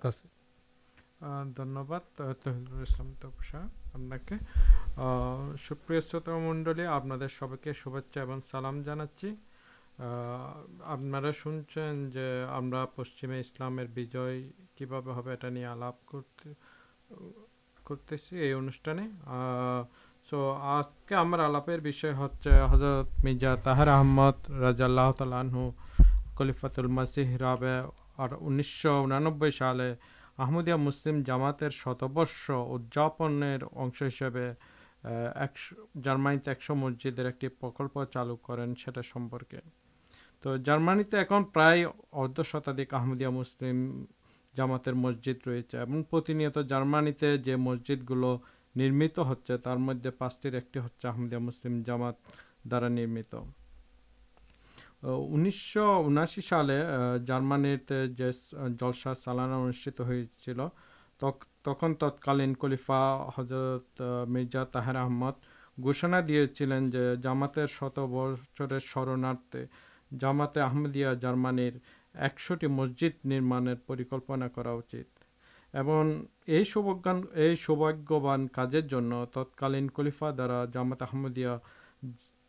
حضرت 22.71 23.25
ماہر 23.25 23.87
احمد 23.87 24.51
رضا 24.51 24.85
اللہ 24.85 25.11
تعالیت 25.17 26.41
الب 26.41 27.65
اور 28.15 28.29
انسو 28.41 29.03
انانے 29.03 29.29
احمدیہ 30.37 30.75
مسلم 30.75 31.21
جامات 31.21 31.63
شتبرش 31.71 32.49
ادجنس 32.49 33.61
جارمانی 36.03 36.37
ایکس 36.45 36.69
مسجد 36.69 37.19
ایک 37.19 37.45
چالو 38.13 38.35
کرپرکے 38.35 39.57
تو 40.41 40.57
جارمانی 40.57 41.03
ایم 41.11 41.43
پرائد 41.43 41.87
شتاد 42.45 42.79
آمدیا 42.91 43.29
مسلم 43.29 44.05
جامات 44.57 44.87
مسجد 44.87 45.47
رہے 45.47 45.61
پرتنت 46.09 46.57
جارمانی 46.69 47.11
جو 47.43 47.57
مسجد 47.57 48.09
گلوت 48.09 49.19
ہو 49.19 49.77
مدد 49.77 50.07
پانچ 50.17 50.45
ایک 50.45 50.77
مسلم 51.39 51.81
جامات 51.85 52.15
دارا 52.71 52.87
نمت 52.87 53.35
انیسو 55.05 55.83
انشی 56.05 56.41
سال 56.41 56.71
جارمن 57.25 57.65
چالانا 59.25 59.57
ان 59.57 59.71
تک 61.19 61.43
تتکالین 61.99 62.53
کلفا 62.59 63.01
حضرت 63.37 64.01
مرزا 64.27 64.63
تاہر 64.63 64.95
احمد 64.95 65.45
گھوشنا 65.83 66.19
دیا 66.27 66.47
چلے 66.47 66.79
جامات 67.23 67.59
شو 67.69 67.89
بچر 67.89 68.79
سرنارت 68.79 69.55
جامات 70.11 70.57
آمدیا 70.57 71.13
جارمن 71.13 71.59
ایک 71.59 71.73
ایکشٹی 72.13 72.67
مسجد 72.67 73.25
نما 73.25 73.59
پرکلپنا 73.85 74.47
کراچ 74.55 74.95
سواگان 76.73 78.47
کار 78.47 78.81
تتکالین 79.33 79.89
خلیفا 79.95 80.31
دارا 80.31 80.65
جامات 80.73 81.03
آمدیا 81.03 81.57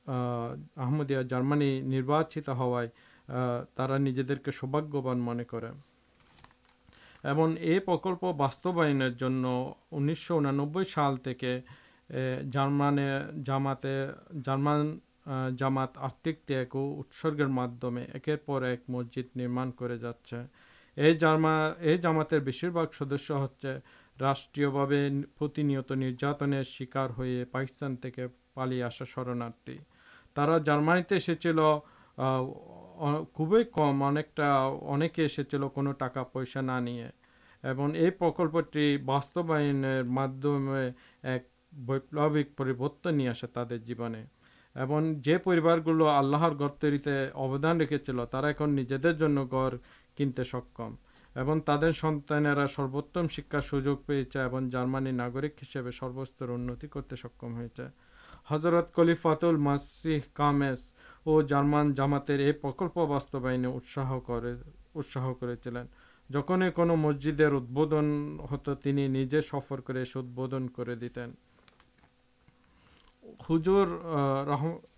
آمدیا 0.07 1.23
جارمنیچ 1.23 2.39
ہوا 2.49 2.83
نجی 3.99 4.23
سوباگ 4.53 4.97
من 5.19 5.43
کر 5.45 5.65
پرست 8.23 8.67
انارمان 14.45 14.99
جامات 15.59 15.99
آتک 15.99 16.45
تک 16.45 16.77
اترگیر 16.77 17.47
مادمے 17.47 18.05
ایک 18.15 18.83
مسجد 18.89 19.37
نما 19.37 19.65
کر 19.79 19.97
جاچے 19.97 20.43
یہ 20.97 21.97
جامات 22.03 22.35
بشر 22.45 22.71
بھاگ 22.71 22.87
سدس 22.99 23.31
ہاشٹری 24.21 24.67
بھا 24.67 24.85
پرتنت 25.39 25.93
نر 26.43 26.63
شکار 26.63 27.11
ہوئی 27.19 27.45
پاکستان 27.53 27.97
تھی 27.97 28.11
پالیے 28.55 28.83
آسا 28.83 29.05
شرنارتھی 29.05 29.77
تا 30.37 30.59
جارمانی 30.59 31.03
خوبی 33.35 33.63
کم 33.75 34.03
اکٹھا 34.03 34.53
ان 34.87 35.03
کا 36.15 36.23
پسا 36.33 36.61
نہ 36.61 36.81
باستوائن 39.05 39.85
ایک 41.25 42.61
وقت 42.79 43.07
نہیں 43.07 43.29
آسے 43.29 43.47
تعداد 43.47 43.87
جیونے 43.87 44.25
اور 44.77 45.03
جیوار 45.25 45.79
گلو 45.87 46.09
اللہ 46.09 46.49
گڑ 46.61 46.69
ترے 46.81 47.27
اودان 47.35 47.81
رکھے 47.81 47.99
چل 47.99 48.21
تا 48.31 48.67
نجی 48.67 48.97
گڑ 49.53 49.71
کنتے 50.19 50.45
سکم 50.45 50.95
اور 51.37 51.61
تر 51.67 51.93
سنانا 51.93 52.67
سروتم 52.67 53.27
شکار 53.31 53.61
سوجو 53.61 53.97
پیچھے 53.97 54.41
اور 54.41 54.63
جارمانی 54.73 55.11
ناگرک 55.13 55.63
ہسے 55.63 55.91
سروس 55.91 56.33
انتظتے 56.41 57.17
سکم 57.17 57.57
ہو 57.57 57.67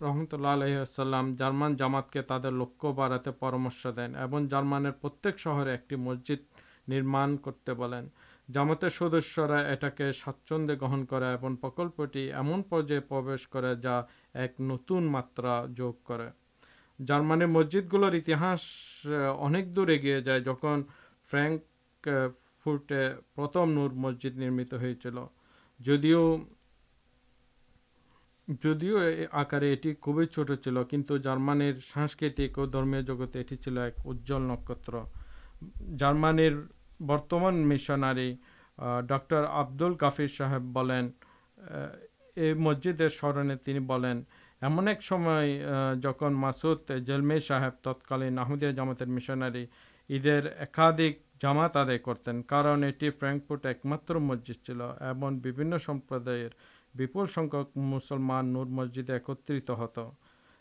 رحمت 0.01 0.35
اللہ 0.35 0.49
علی 0.49 0.77
اللہ 0.99 1.35
جارمن 1.39 1.77
جامات 1.77 2.13
کے 2.13 2.23
تر 2.23 2.51
لکڑا 2.51 3.31
پرامرش 3.39 3.87
دیں 3.97 4.09
اور 4.15 4.47
جارمان 4.51 4.87
ایک 4.87 5.95
مسجد 5.99 6.43
نما 6.89 7.27
کرتے 7.45 7.73
ہیں 7.95 8.07
جامات 8.49 8.93
سدسند 8.93 10.71
گہن 10.83 11.07
کرنے 11.07 11.37
دور 15.77 16.29
نور 23.67 23.91
مسجد 23.91 24.37
نمت 24.37 24.75
ہوئی 24.75 24.95
جدیو 25.79 26.37
آکار 29.33 29.63
یہ 29.63 29.77
خوبی 30.01 30.27
چھوٹ 30.27 30.51
چل 30.65 30.85
کچھ 30.85 31.19
جارم 31.19 31.63
ستکمی 31.81 33.03
جگتے 33.03 33.39
یہ 33.39 33.57
چل 33.57 33.79
ایک 33.79 33.95
اجزل 34.05 34.43
نکتر 34.43 34.93
جارمان 35.99 36.39
برتمان 37.01 37.69
مشناری 37.69 38.35
ڈر 39.09 39.45
آبد 39.45 39.83
ال 39.83 39.95
کافی 39.95 40.27
صاحب 40.29 40.63
بولیں 40.75 41.03
یہ 42.37 42.55
مسجد 42.55 43.03
سمر 43.21 43.39
ایم 44.63 44.79
ایک 44.89 45.13
جن 46.03 46.35
مسود 46.35 46.91
جلمی 47.07 47.39
صاحب 47.39 47.73
تتکالین 47.83 48.39
آمدیہ 48.39 48.71
جامات 48.71 49.03
مشناری 49.03 49.67
عید 50.11 50.27
ایکدھک 50.27 51.43
جامات 51.43 51.77
آدھے 51.77 51.99
کرتین 51.99 52.43
فرنکٹ 53.19 53.67
ایک 53.67 53.87
مطر 53.87 54.15
مسجد 54.15 54.65
چل 54.65 54.81
ایم 54.81 55.39
بھیپردا 55.39 56.31
بھیپلس 56.95 57.39
مسلمان 57.77 58.47
نور 58.47 58.67
مسجد 58.67 59.11
ایکترت 59.11 59.71
ہوت 59.71 59.99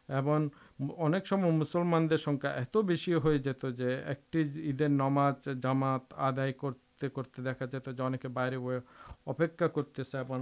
انکسم 0.09 1.39
مسلمان 1.39 2.07
ات 2.43 2.77
بس 2.77 3.09
ہو 3.23 3.35
جاتے 3.35 3.95
ایک 3.95 4.35
نماز 4.81 5.47
جامات 5.63 6.13
آدھا 6.17 6.51
کرتے 6.51 7.09
کرتے 7.09 7.41
دیکھا 7.41 7.65
جاتا 7.65 8.27
باہر 8.27 8.53
اپیکس 9.25 10.15
ایم 10.15 10.33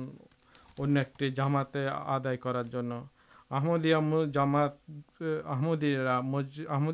اندر 0.78 2.36
کرارمدیا 2.44 4.00
جامات 4.34 4.90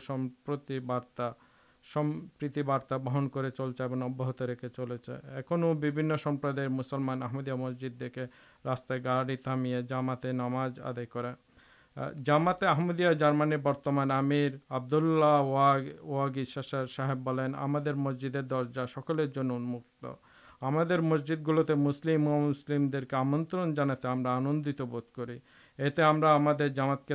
سمپتی 1.83 2.63
بارتا 2.63 2.97
بہن 2.97 3.29
کر 3.29 3.49
چل 3.49 3.71
جائے 3.77 4.03
ابیاحت 4.03 4.41
رکھے 4.41 4.69
چل 4.69 4.95
جائے 5.03 5.37
اکوائر 5.37 6.67
مسلمان 6.67 7.21
مسجد 7.57 7.99
دیکھے 7.99 8.25
راستہ 8.65 8.93
گاڑی 9.03 9.35
تھام 9.35 9.65
نماز 10.23 10.79
آدی 10.79 11.05
کر 11.05 11.25
جامات 12.25 12.63
برتمانگ 13.63 14.11
صاحب 16.89 17.17
بال 17.17 17.93
مسجد 17.93 18.35
درجہ 18.49 18.85
سکل 18.95 19.25
جنمکت 19.27 20.05
ہمجید 20.61 21.47
گلومسل 21.47 22.87
دیکھ 22.93 23.15
جانا 23.75 24.29
آنندت 24.29 24.81
بھائی 24.81 25.39
ہمیں 25.79 26.53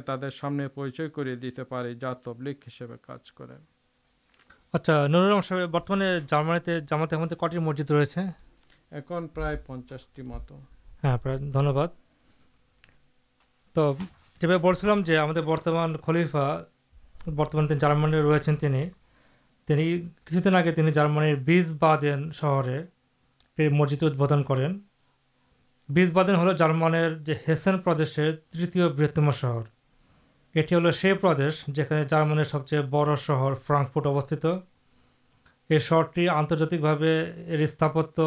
تر 0.07 0.31
سامنے 0.31 0.69
پریچ 0.69 1.01
کر 1.15 1.35
دیتے 1.35 1.65
پہ 1.65 1.93
جاتے 1.93 2.31
کار 3.03 3.19
کر 3.35 3.78
اچھا 4.75 5.07
نور 5.07 5.67
برتمانے 5.67 6.07
کٹی 7.41 7.59
مسجد 7.59 7.91
رہے 7.91 8.21
پچاسٹی 9.57 10.23
مت 10.23 10.53
ہاں 11.05 11.17
دنواد 11.55 11.89
تو 13.77 13.93
یہ 14.43 14.57
بول 14.57 14.75
رہا 14.85 14.95
جو 15.07 15.23
ہمیں 15.25 15.43
برتمان 15.43 15.97
خلیفا 15.97 16.45
برتمان 17.27 17.79
جارمنی 17.79 18.23
ریچھے 18.23 18.55
تین 19.69 20.09
کچھ 20.25 20.45
دن 20.45 20.55
آگے 20.57 20.91
جارمن 20.91 21.35
بی 21.45 21.63
شہر 22.33 22.69
مسجد 23.71 24.03
ادبن 24.03 24.43
کردین 24.43 24.79
ہوارمنس 26.35 27.69
پردیش 27.85 28.15
تیتیہ 28.51 28.85
برہتم 28.97 29.31
شہر 29.31 29.78
یہ 30.55 30.63
ہل 30.73 30.91
سی 30.93 31.13
پردیش 31.13 31.55
جو 31.69 31.83
ہے 31.91 32.05
جارمن 32.05 32.45
سب 32.45 32.67
چیز 32.67 32.85
بڑھ 32.91 33.09
فٹ 33.67 34.07
اوستھت 34.07 34.45
یہ 35.71 35.79
شہرٹی 35.79 36.29
آنرجاتارکھت 36.29 38.21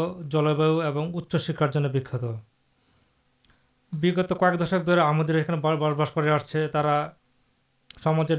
بھیگت 3.93 4.33
کئے 4.39 4.57
دشک 4.57 4.81
بس 4.87 6.15
بس 6.15 6.15
سمجھے 8.03 8.35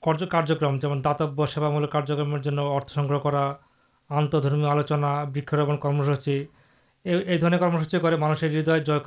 کارکرم 0.00 0.78
جو 0.78 0.94
داتیہ 1.04 1.46
سیوامول 1.46 1.86
ارتھ 1.94 2.92
سنگھ 2.92 3.12
کر 3.22 3.34
آن 4.10 4.32
دم 4.32 4.64
آلوچنا 4.64 5.12
وکروپ 5.36 5.80
کرم 5.82 6.02
سوچی 6.04 6.44
کرم 7.04 7.82
سو 7.84 8.16
مانس 8.18 8.40
کے 8.40 8.48
ہرد 8.48 8.86
جت 8.86 9.06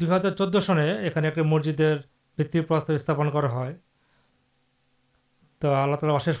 دو 0.00 0.06
ہزار 0.06 0.30
چودہ 0.30 0.60
سنے 0.60 0.86
یہ 0.86 1.42
مسجد 1.42 1.80
ہے 1.80 1.98
بت 2.38 2.90
اسپن 2.90 3.30
کرش 3.30 3.52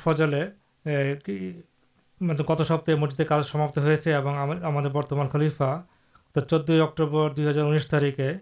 فجلے 0.02 0.44
مطلب 2.20 2.50
گت 2.50 2.62
سپت 2.68 2.90
مسجد 2.90 3.20
کاپت 3.28 3.78
ہوتے 3.78 4.14
ہم 4.14 5.26
خلیفا 5.32 5.80
چودہ 6.34 7.60
انیس 7.60 7.86
تاریخے 7.86 8.32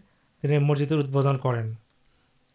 مسجد 0.60 0.92
ادب 0.92 1.42
کریں 1.42 1.72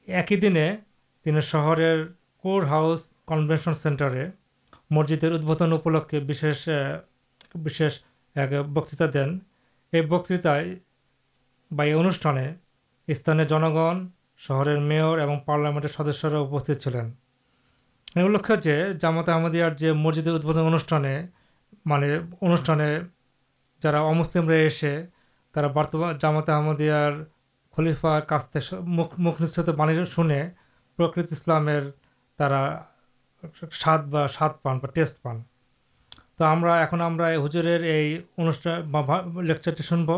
ایک 0.08 0.32
ہی 0.32 0.40
دن 0.40 1.42
شہر 1.42 2.04
کور 2.44 2.64
ہاؤس 2.64 3.00
کنوینشن 3.28 3.74
سینٹر 3.74 4.30
مسجد 4.92 5.24
ادبتا 5.24 5.66
دین 9.14 9.40
یہ 9.94 10.02
بکتائ 10.02 10.76
بنوشان 11.72 12.38
استعمال 13.08 13.44
جنگ 13.44 13.78
شہر 14.38 14.78
میئر 14.80 15.20
اور 15.20 15.38
پارلامینٹ 15.46 15.86
سدس 15.86 16.26
چلین 16.80 17.12
جامات 19.00 19.30
احمدیہ 19.30 19.66
جو 19.78 19.96
مسجد 19.96 20.28
ادب 20.28 20.60
انوشان 20.60 21.06
جاسلمے 23.82 24.56
ایسے 24.56 25.06
ترتمان 25.56 26.18
جامات 26.22 26.50
احمدیہ 26.50 26.94
خلیفار 27.78 28.22
شنے 30.06 30.44
پرکت 30.98 31.32
اسلام 31.32 31.70
پان 34.62 34.80
ٹ 34.80 35.00
پان 35.22 35.42
تو 36.38 36.54
ہم 36.54 37.22
ہجرے 37.46 37.78
لیکچرٹی 39.42 39.84
شنب 39.84 40.12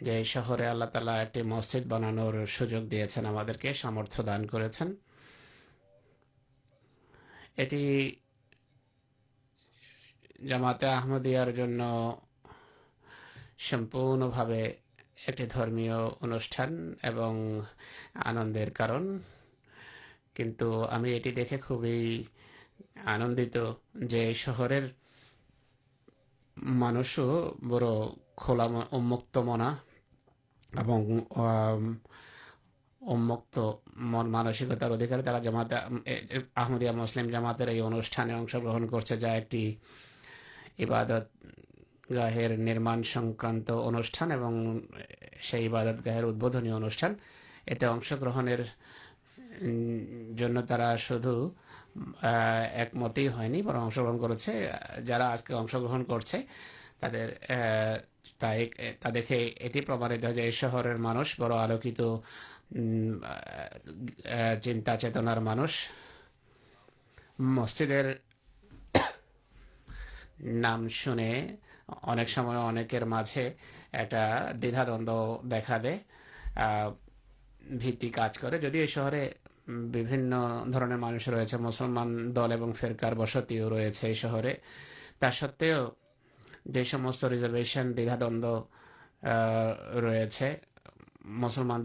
ان 0.00 0.22
شہ 0.24 0.50
اللہ 0.50 0.84
تعالی 0.84 1.10
ایک 1.10 1.46
مسجد 1.46 1.86
بنانور 1.86 2.46
سوجو 2.46 2.80
دیا 2.80 3.08
سامر 3.72 4.22
دان 4.22 4.46
کر 4.46 4.68
خوبی 21.62 22.24
آنند 23.06 23.40
جو 23.94 24.32
شہر 24.32 24.72
مانس 26.56 27.18
منا 29.36 29.76
من 33.00 34.26
مانسکتاردھیکار 34.26 35.18
مسلمان 36.92 37.44
گاہران 37.44 37.92
اور 50.32 50.62
ترا 50.62 50.94
شو 50.96 51.16
ایک 52.22 52.94
متے 52.94 53.28
برس 53.62 53.96
گرن 53.96 54.18
کرچارا 54.18 55.30
آج 55.30 55.42
کے 55.42 55.54
انش 55.54 55.74
گرن 55.74 56.04
کرچے 56.04 56.38
تر 57.00 57.26
تھی 58.40 59.38
یہ 59.64 59.80
پراڑت 59.86 60.24
ہو 60.24 60.32
جائے 60.32 60.44
یہ 60.44 60.50
شہر 60.50 60.94
مانگ 60.96 61.40
بڑ 61.40 61.52
آلوک 61.52 61.86
چنتا 64.62 64.96
چیتن 64.96 65.28
مانس 65.38 65.76
مسجد 67.38 67.90
نام 70.40 70.88
شنے 70.88 71.32
سمے 72.26 72.80
اکرو 72.80 73.06
ایک 73.92 74.14
دیداد 74.62 75.08
دیکھا 75.50 75.78
دے 75.82 75.96
بج 77.72 78.38
کر 78.38 78.56
جہرے 78.58 79.28
بننے 79.66 80.96
مانس 80.96 81.28
رہے 81.28 81.56
مسلمان 81.60 82.34
دل 82.36 82.52
اور 82.52 82.72
فرکار 82.80 83.12
بستی 83.12 83.60
رہے 83.60 84.12
شہر 84.14 84.46
تو 85.58 86.82
سوست 86.84 87.24
ریزارویشن 87.24 87.96
دیداد 87.96 88.22
ریچھے 90.02 90.54
مسلمان 91.30 91.82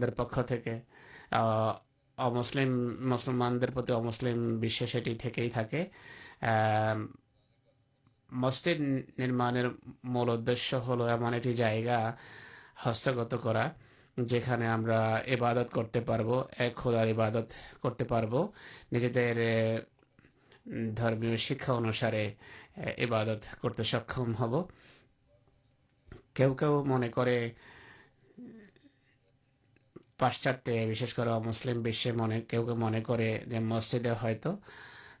عبادت 15.28 15.72
کرتے 15.72 16.00
انسارے 21.68 22.28
عبادت 22.98 23.46
کرتے 23.62 23.82
سکم 23.82 24.32
ہب 24.40 24.54
من 26.86 27.10
کر 27.10 27.28
پاشچاتے 30.18 30.74
مسلم 31.44 31.82
کہو 32.48 32.64
کہ 32.66 32.74
من 32.74 33.02
کرسجے 33.02 34.12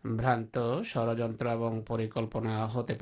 برانت 0.06 0.58
ثڑجر 0.92 1.46
اور 1.46 1.80
پرکلپنا 1.86 2.64
ہوتے 2.74 2.94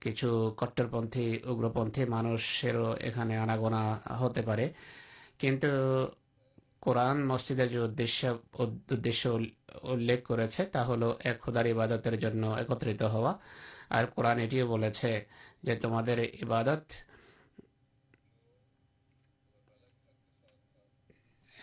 کچھ 0.00 0.24
کٹ 0.56 0.80
پیگرپی 0.92 2.04
مانس 2.04 2.64
اناگنا 2.64 3.82
ہوتے 4.20 4.42
پڑے 4.42 4.68
کن 5.38 5.58
قرآن 6.80 7.26
مسجد 7.26 7.60
جولے 7.72 8.06
کرتے 10.18 10.64
تو 10.64 10.92
ہلو 10.92 11.12
ایک 11.20 11.40
خود 11.40 11.56
عبادت 11.56 12.06
ایکترت 12.06 13.02
ہوا 13.12 13.32
اور 13.90 14.04
قورن 14.14 14.40
یہ 14.40 15.74
تمہیں 15.82 16.24
عبادت 16.42 16.92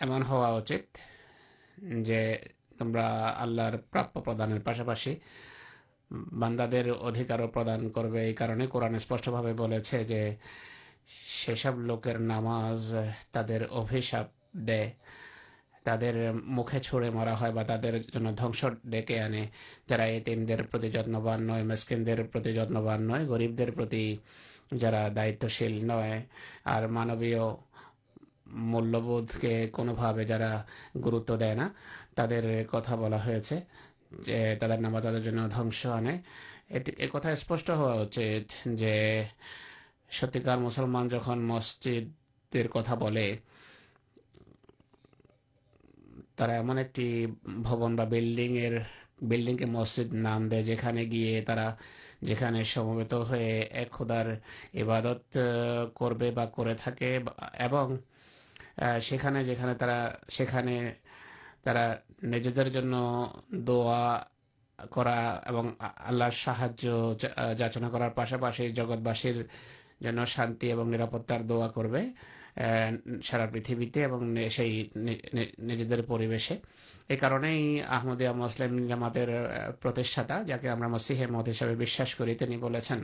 ایم 0.00 0.22
ہوا 0.22 0.58
جی 0.66 2.20
تمہارا 2.78 3.32
آللہ 3.42 3.76
پراپان 3.90 4.58
پاسپاشی 4.60 5.14
باندھے 6.40 6.80
ادھیکار 6.90 7.40
کرو 7.94 8.16
قورن 8.70 8.94
اسپشٹھے 8.94 10.34
سب 11.56 11.78
لوکر 11.80 12.18
ناماز 12.20 12.94
تر 13.32 13.62
ابشپ 13.70 14.28
در 15.86 16.16
مخے 16.34 16.78
چوڑے 16.80 17.10
مرا 17.10 17.34
ہے 17.40 17.50
دنس 18.14 18.64
ڈے 18.84 19.02
کے 19.02 19.20
آنے 19.20 19.44
جا 19.88 20.04
یہ 20.04 20.34
جتنبان 20.84 21.46
نئے 21.46 21.62
مسلمان 21.64 23.06
نئے 23.08 23.28
گریب 23.28 23.58
درتی 23.58 24.16
دائت 25.14 25.44
نئے 25.60 26.20
اور 26.64 26.86
مانویہ 26.88 27.42
مولبے 28.46 30.24
جا 30.24 30.62
گو 31.04 31.36
دے 31.36 31.54
نہ 31.54 31.68
ایک 36.68 37.26
اسپشن 37.26 38.76
جہاں 41.08 41.36
مسجد 41.36 42.56
ایمن 46.38 46.78
ایکلڈیل 46.78 49.56
کے 49.56 49.66
مسجد 49.66 50.14
نام 50.14 50.48
دے 50.48 50.62
جانے 50.62 51.04
گیےتار 51.04 51.58
ابادت 54.74 55.38
کر 55.94 56.12
نجر 62.22 62.50
دل 62.50 62.80
سنا 67.72 67.88
کر 67.90 68.08
پاسپاشی 68.08 68.72
جگت 68.72 68.98
بس 68.98 69.26
شانتی 70.26 70.72
اور 70.72 70.86
نرپتار 70.86 71.40
دوا 71.40 71.68
کر 71.68 71.86
سارا 73.24 73.46
پریتھتے 73.46 74.04
اور 74.04 74.22
نجیشے 74.22 74.66
یہ 77.08 77.16
کارندیہ 77.16 78.30
مسلم 78.30 78.86
جاماتا 78.86 80.42
جا 80.42 80.56
کے 80.56 80.74
مسیحمد 80.74 81.48
حساب 81.48 81.82
سے 81.90 82.94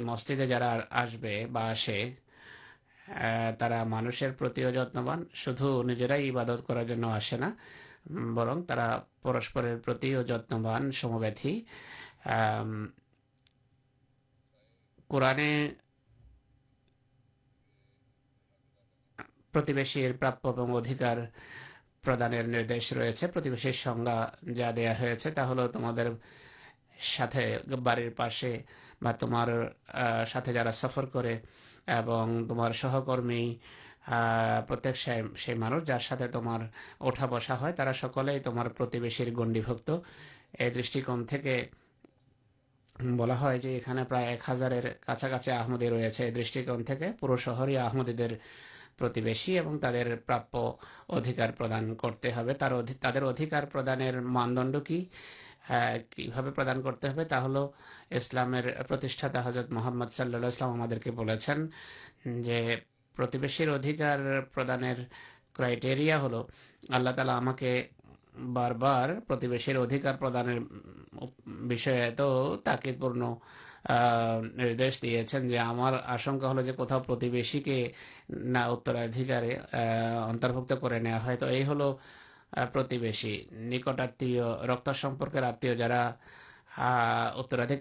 مسجد 0.01 0.47
جا 0.49 0.59
آسے 0.91 1.45
بسے 1.51 2.03
ترا 3.59 3.83
مانشرتی 3.83 4.71
جتن 4.73 5.03
بان 5.05 5.23
سویرائی 5.35 6.29
عبادت 6.29 6.67
کرنا 6.67 7.15
آ 7.15 7.19
جا 24.55 24.71
دیا 24.71 24.93
تمہیں 25.73 25.93
بارے 27.77 28.05
میں 28.05 28.15
سہرمی 32.71 33.55
پر 34.67 34.87
مانو 35.55 35.79
جار 35.79 35.99
ساتھ 35.99 36.23
تمہارے 36.31 36.65
اٹھا 36.99 37.25
بسا 37.25 37.55
ہے 37.61 37.71
ترا 37.73 37.93
سکل 37.93 38.37
تمہارے 38.39 39.29
گنڈی 39.31 39.61
بت 39.61 39.89
یہ 40.59 40.69
دشٹک 40.69 41.09
بلا 42.95 43.53
پرائ 44.09 44.25
ایک 44.25 44.49
ہزار 44.49 44.71
کامدی 45.05 45.89
روشٹیک 45.89 46.69
پور 47.19 47.37
شہر 47.37 47.67
ہی 47.67 47.77
آمدی 47.77 48.13
دنشی 49.15 49.57
اور 49.59 49.77
تعدے 49.81 50.15
پرابکار 50.25 51.51
پردان 51.57 51.95
کرتے 51.95 52.31
ہیں 52.31 52.53
تر 52.53 53.21
ادھیکاردان 53.21 54.23
ماندنڈ 54.23 54.75
کی 54.85 55.05
بھابان 55.67 56.81
کرتے 56.81 57.07
اسلام 58.11 58.53
حضرت 58.53 59.71
محمد 59.71 60.13
صلیم 60.13 61.65
جی 62.25 62.75
یا 65.99 66.17
ہل 66.25 66.35
آل 66.89 67.07
تعالی 67.15 67.31
ہما 67.31 67.53
بار 68.53 68.71
بار 68.71 69.09
تاکیپور 72.63 73.11
ندیش 74.55 75.01
دے 75.01 75.23
ہمارا 75.59 76.15
ہلو 76.15 76.61
کے 77.61 77.77
نہتردھکارے 78.29 79.55
اتربک 79.55 80.73
کرشی 82.89 83.35
نکٹات 83.51 84.23
رکتمپر 84.67 85.43
آتیہ 85.43 85.73
جا 85.73 86.09
اتردھے 86.77 87.75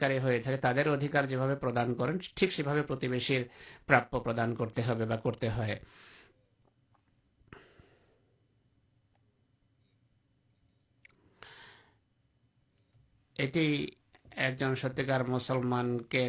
ترکار 14.96 15.20
مسلمان 15.28 15.98
کے 16.10 16.28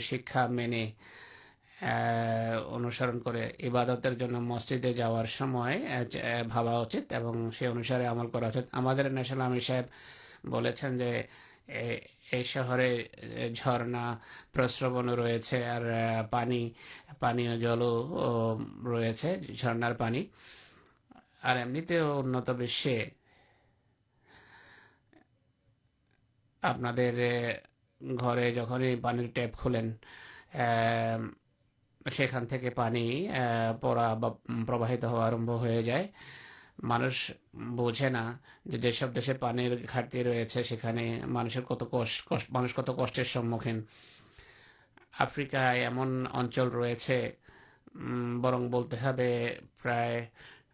شکایت 0.00 0.50
مینی 0.50 0.84
انسرن 1.82 3.20
کرنا 3.20 4.38
مسجد 4.38 4.86
جا 4.96 5.08
کر 8.34 9.08
نیشنل 9.10 9.58
صاحب 9.66 10.46
شہرسر 12.44 14.86
اور 21.42 21.56
امنی 21.56 21.80
تے 21.80 21.98
انتظر 21.98 22.64
گھر 28.00 28.50
جھنی 28.50 28.96
پانی 29.02 29.26
ٹپ 29.26 29.58
کھولیں 29.58 29.82
سان 32.30 32.46
پڑا 33.80 34.14
پرواہت 34.66 35.04
ہوا 35.04 35.26
آرب 35.26 35.50
ہو 35.50 35.80
جائے 35.84 36.06
مانس 36.78 37.30
بوجھے 37.76 38.08
نا 38.08 38.32
جب 38.64 38.82
دیشے 38.82 39.34
پانی 39.34 39.68
گھاٹتی 39.92 40.24
رہے 40.24 40.44
سی 40.48 40.76
مانس 41.26 41.56
مانس 42.50 42.74
کت 42.74 42.90
کشر 42.98 43.24
سمکھین 43.24 43.80
آفریک 45.18 45.54
ایمن 45.54 46.24
اچل 46.32 46.68
ریچے 46.68 47.20
برن 48.42 48.68
بولتے 48.70 48.96
پرائ 49.82 50.20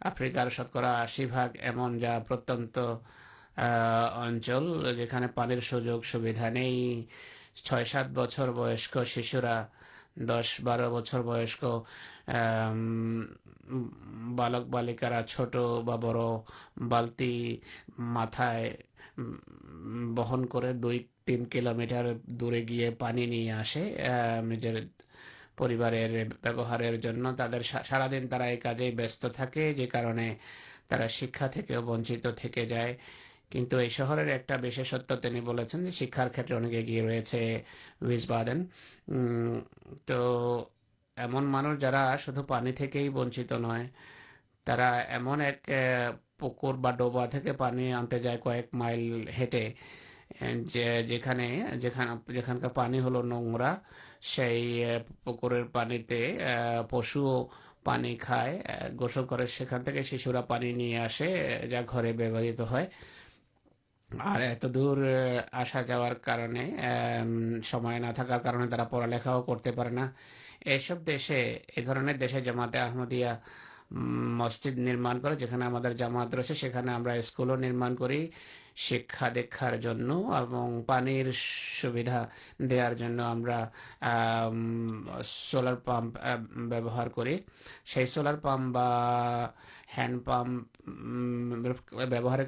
آفریار 0.01 0.49
شکر 0.49 0.85
آشی 0.85 1.27
بھاگ 1.27 1.57
ایمنت 1.61 2.79
اچل 3.57 4.95
جانے 4.97 5.27
پانر 5.35 5.61
سوجو 5.61 6.01
سویدھا 6.03 6.49
نہیں 6.51 7.03
چھ 7.57 7.83
سات 7.87 8.07
بچر 8.07 8.51
بسک 8.51 8.99
شا 9.05 9.63
دس 10.17 10.61
بارہ 10.61 10.89
بچر 10.91 11.23
ب 11.23 11.45
بالک 14.37 14.67
بالکرا 14.71 15.23
چھوٹ 15.23 15.57
بڑتی 16.89 17.57
متائ 17.99 18.71
بہن 20.15 20.47
کر 20.47 20.73
دو 20.73 20.93
تین 21.25 21.45
کلو 21.45 21.75
میٹر 21.75 22.13
دورے 22.41 22.63
گی 22.69 22.89
پانی 22.99 23.27
نہیں 23.27 23.51
آسے 23.51 23.85
ویوہار 25.59 26.93
سارا 27.63 28.07
دن 28.07 28.27
کاستا 28.29 29.29
شکایے 31.09 31.77
ونچت 31.79 32.27
جائے 32.69 32.97
کچھ 33.51 33.75
یہ 33.75 33.89
شہر 33.89 34.19
ایکشتت 34.19 35.27
شکار 35.93 36.29
کھیت 36.29 36.53
اگیے 36.53 37.03
رہے 37.03 37.63
ویز 38.01 38.27
بادن 38.31 38.65
تو 40.07 40.19
ایم 41.17 41.35
مانگ 41.45 41.75
جا 41.81 42.17
سو 42.17 42.43
پانی 42.43 42.73
ونچت 43.09 43.53
نئے 43.53 43.87
تا 44.67 44.89
ایم 45.13 45.29
ایک 45.41 45.71
پوکر 46.39 46.75
پانی 52.73 52.99
نو 53.23 53.57
پکڑے 55.25 55.63
پانی 55.73 55.99
پشو 56.91 57.45
پانی 57.85 58.15
کئے 58.17 58.61
گوشت 59.01 59.33
شیشورا 60.05 60.41
پانی 60.41 60.73
نہیں 60.73 60.97
آسے 60.97 61.29
جا 61.71 61.81
گھر 61.83 62.05
ہے 62.73 62.87
اور 64.11 64.41
ات 64.43 64.65
دور 64.75 64.99
آسا 65.53 65.81
جا 65.83 65.97
سم 67.65 67.89
تھارا 68.15 68.85
پڑھ 68.85 69.09
لکھا 69.09 69.41
کرتے 69.47 69.71
یہ 70.65 70.79
سب 70.79 71.07
دشے 71.07 72.41
جماعت 72.41 72.77
مسجد 74.37 74.79
روشن 76.35 77.09
اسکولوں 77.09 77.57
پانی 80.87 81.33
سویدھا 81.33 82.27
دماغ 82.61 83.51
سولار 85.25 85.75
پامپار 85.75 87.09
کر 87.09 87.27
سی 87.87 88.07
سولار 88.07 88.35
پامپینڈ 88.35 90.25
پامپاربار 90.25 92.39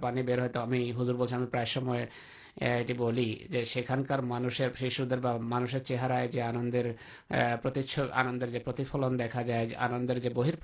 پانی 0.00 0.22
بر 0.22 0.38
ہے 0.38 0.48
تو 0.48 0.64
ہمیں 0.64 0.92
ہزر 0.92 1.14
بولے 1.14 1.46
پرائم 1.46 1.90
یہ 2.56 2.92
بھان 3.76 4.02
کار 4.04 4.18
مانس 4.20 4.60
در 5.10 5.18
مان 5.38 5.66
چہرا 5.66 6.18
آنند 6.42 6.74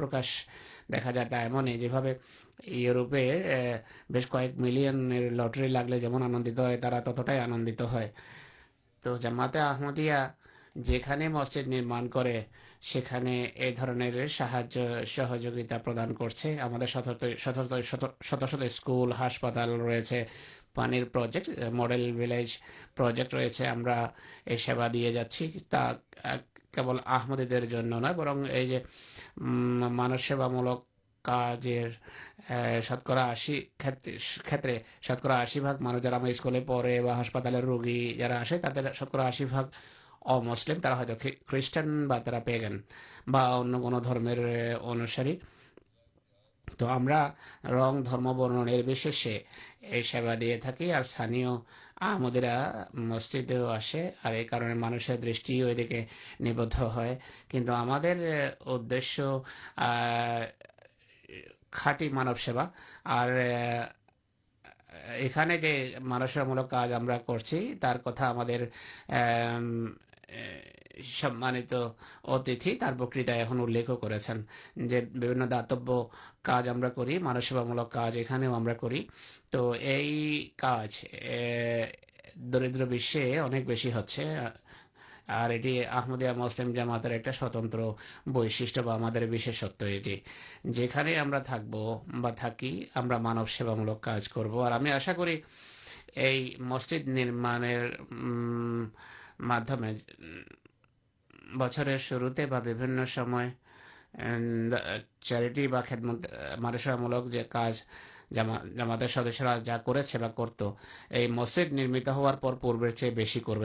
بہاش 0.01 0.47
دیکھا 0.89 1.11
جائے 1.11 2.15
یوروپے 2.67 3.25
لٹری 5.31 5.69
جمع 6.01 6.23
آنند 6.25 6.49
آنند 7.41 7.69
احمدیہ 9.57 10.27
جانے 10.77 11.29
مسجد 11.29 11.69
نما 11.69 12.01
کر 12.13 12.27
سکے 12.83 13.29
یہ 13.57 14.27
سہاج 14.29 14.79
سہجوتا 15.07 15.79
پردان 15.79 16.15
کرچے 16.15 16.57
شد 16.87 17.73
شت 18.23 18.55
اسکول 18.63 19.13
ہسپتال 19.13 19.71
روز 19.81 20.13
پانی 20.75 21.03
مڈلجیکٹ 21.73 23.35
رہے 23.35 23.49
سے 23.51 23.65
مان 29.37 30.17
سیوامک 30.19 31.29
شکر 32.83 33.17
آشی 33.17 33.61
کتک 33.79 35.27
آشی 35.27 35.61
میرا 35.61 36.17
اسکول 36.29 36.61
پڑے 36.67 36.99
ہسپتال 37.21 37.55
روگی 37.55 38.15
جا 38.19 38.43
تا 38.53 38.93
شکر 38.93 39.19
آشیلیم 39.19 40.81
تا 40.81 41.03
خیسٹان 41.51 42.09
بات 42.09 42.29
پے 42.45 42.61
گانے 42.63 44.01
درمیر 44.05 44.39
انوسار 44.81 45.27
ہی 45.27 45.37
تو 46.79 46.97
ہم 46.97 47.09
رن 47.09 48.05
درم 48.07 48.27
برنشے 48.39 49.39
یہ 49.83 50.03
سیوا 50.03 50.35
دے 50.41 50.57
تک 50.63 50.83
سا 51.07 51.25
ہمجدے 52.01 53.57
آسے 53.69 54.03
اور 54.25 54.33
یہ 54.35 54.45
کار 54.45 54.63
مانسر 54.75 55.17
دشن 55.17 55.53
نیب 56.41 56.61
ہے 56.97 57.15
کنشی 61.73 62.09
مانو 62.09 62.35
سیوا 62.35 62.65
اور 63.07 63.29
یہ 65.19 65.99
مان 66.01 66.27
سب 66.27 66.47
ملک 66.49 66.71
کارج 66.71 66.93
ہم 66.93 67.07
کرتا 67.07 68.31
ہم 68.31 68.39
سمانت 71.05 71.75
اتیتھی 72.25 72.79
بک 72.97 73.17
انھو 73.29 73.67
کر 73.97 74.13
داتب 75.47 75.91
کارج 76.43 76.69
کران 76.97 77.41
سیواملک 77.41 77.97
یہ 79.83 80.49
کراج 80.59 81.05
درد 82.53 82.81
ابھی 82.81 82.99
ہچ 83.93 84.19
یہ 85.29 85.87
آمدیا 85.87 86.33
مسلم 86.33 86.73
جامات 86.73 87.07
ایک 87.07 87.29
سوتر 87.35 87.77
بشتر 88.27 89.69
تک 92.37 92.65
مانوسے 93.19 93.65
ملک 93.65 94.03
کچھ 94.03 94.31
کرو 94.31 94.63
اور 94.63 94.73
آشا 94.91 95.13
کر 95.13 95.29
بچر 101.49 101.97
شروع 101.99 102.29
چارٹی 105.21 105.67
مانسام 106.59 107.09
جا 109.65 109.77
کر 109.79 110.49
تو 110.57 110.75
مسجد 111.31 111.73
نمت 111.73 112.09
ہو 112.09 112.31
پور 112.61 112.91
چیز 112.91 113.39
کر 113.47 113.59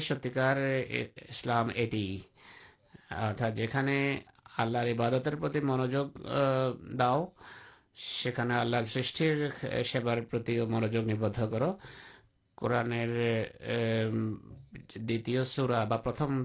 ستیکار 0.00 0.56
اسلام 1.28 1.70
یہ 1.76 2.18
اردا 3.10 3.48
جانے 3.56 4.00
آلہ 4.58 4.78
عبادت 4.92 5.28
منجوگ 5.62 6.18
داؤ 6.98 7.24
سا 7.96 8.42
آل 8.60 8.84
سیسٹر 8.84 9.48
سیبار 9.84 10.18
منوجو 10.66 11.02
کرو 11.50 11.72
قوران 12.56 12.92
دم 16.18 16.44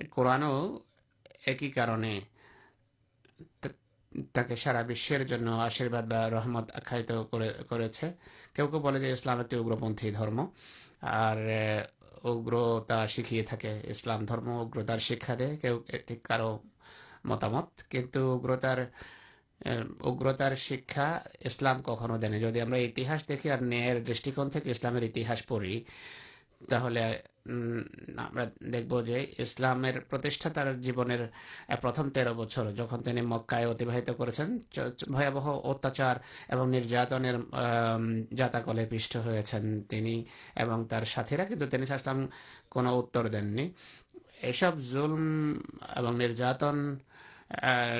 قرآن 0.09 0.43
ساراشاد 4.55 6.13
رحمت 6.13 6.71
آخر 6.71 7.01
کہ 8.53 8.61
اسلام 9.11 9.39
ایک 9.39 10.13
درم 10.13 10.39
اور 11.01 11.37
اگرتا 12.23 13.05
شکیے 13.05 13.43
تک 13.43 13.65
اسلام 13.83 14.25
درم 14.25 14.49
اگرتار 14.49 14.97
شکا 14.99 15.33
دے 15.39 15.55
کہ 15.57 15.69
مت 17.25 17.43
مت 17.45 17.83
کنرتار 17.91 18.77
شکا 20.57 21.07
اسلام 21.39 21.81
کھو 21.83 22.17
دین 22.17 22.39
جدی 22.39 22.61
ہم 22.61 22.73
دیکھی 23.27 23.49
اور 23.49 23.59
میرے 23.63 23.99
دشکل 24.03 24.51
پڑی 25.47 25.79
تھی 26.59 27.30
دیکھو 27.45 29.01
جو 29.01 29.15
اسلامات 29.37 30.09
پرچار 30.09 32.27
ہوا 32.27 32.45
اسلام 41.79 42.25
کو 42.69 42.81
سب 44.55 44.79
ظلم 44.79 45.63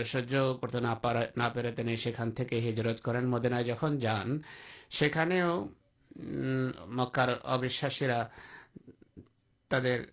سہتے 0.06 0.80
نہ 0.80 1.50
پہرے 1.54 1.98
سیکھرت 1.98 3.04
کریں 3.04 3.22
مدینہ 3.22 3.62
جن 3.62 4.00
جان 4.00 4.42
سے 5.00 5.10
مکار 6.88 7.30
ابش 7.44 7.86
مدینت 9.72 10.06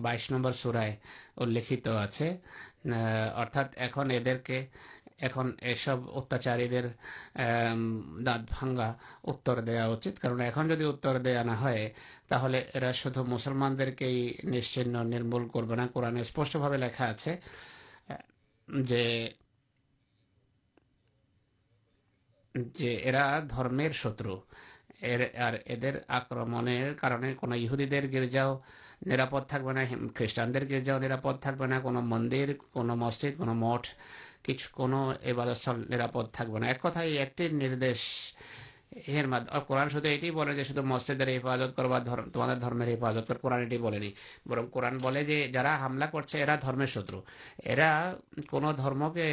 بائیش 0.00 0.32
نمبر 0.32 0.52
سورائے 0.52 0.96
لکھا 16.76 17.12
دم 23.52 23.90
شر 23.92 24.22
آکر 26.08 26.36
گرجاؤ 28.06 28.56
نرپدہ 29.06 29.84
خیشٹان 30.14 30.54
درپد 30.54 31.42
تھے 31.42 31.50
مندر 32.02 32.52
کو 32.72 32.82
مسجد 32.82 33.38
کو 33.38 33.44
مٹ 33.44 33.86
کچھ 34.42 34.70
کونپنا 34.72 36.66
ایک 36.66 36.82
کتائی 36.82 37.18
ایکدش 37.18 38.02
قورن 39.66 39.88
شسجدے 39.88 41.36
حفاظت 41.36 41.76
کرماظت 41.76 43.28
کر 43.28 43.36
قرآن 43.36 43.72
یہ 43.72 44.10
برم 44.46 44.66
قورانہ 44.66 45.68
حاملہ 45.80 46.04
کر 46.12 46.56
دم 46.62 46.84
شتروا 46.86 48.12
کون 48.50 48.64
درم 48.78 49.04
کے 49.14 49.28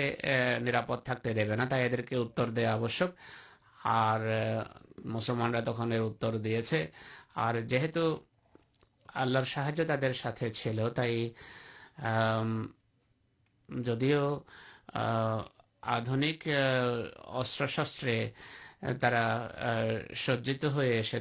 نرپد 0.61 1.05
تھے 1.05 1.33
دا 1.33 1.65
تر 1.65 2.01
کے 2.01 2.15
اتر 2.15 2.49
دشکار 2.49 4.19
مسلمانہ 5.05 5.57
تک 5.57 5.79
یہ 5.91 5.99
اتر 5.99 6.37
دے 6.37 6.61
سے 6.63 6.85
اور 7.35 7.59
جیتو 7.61 8.13
اللہ 9.15 9.43
ساتھ 9.45 10.43
چل 10.53 10.89
تھی 10.95 11.33
سجی 20.15 20.53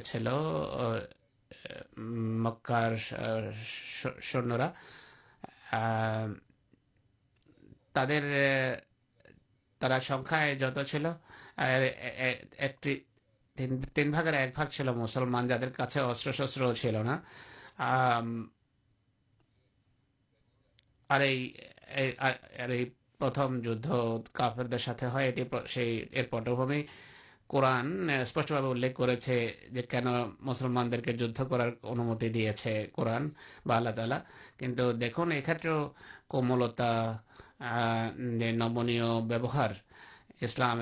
چل 0.03 0.27
سن 4.21 4.51
تر 7.93 8.15
ترخی 9.81 10.55
جت 10.55 10.79
چل 10.85 11.07
تین 13.55 14.13
ایک 14.15 14.53
بھاگ 14.55 14.65
چل 14.69 14.89
مسلمان 14.89 15.47
جان 15.47 15.69
کا 15.69 15.85
اصر 16.01 16.31
شستان 16.31 17.17
پٹ 26.29 26.49
قرآن 27.47 28.09
سپشٹا 28.25 28.59
مسلمان 30.39 30.91
دیکھ 30.91 31.09
جارمتی 31.09 32.29
دے 32.29 32.51
سے 32.53 32.87
قرآن 32.93 33.29
تعالی 33.91 34.15
کچھ 34.57 35.01
دیکھ 35.01 35.19
ایک 35.31 35.67
کوملتا 36.27 37.17
نمنیہ 38.17 39.03
ویوہار 39.03 39.71
اسلام 40.41 40.81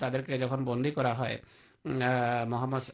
ترقی 0.00 0.38
کرفر 0.38 0.56
بندی 0.56 0.90
محمد 2.46 2.90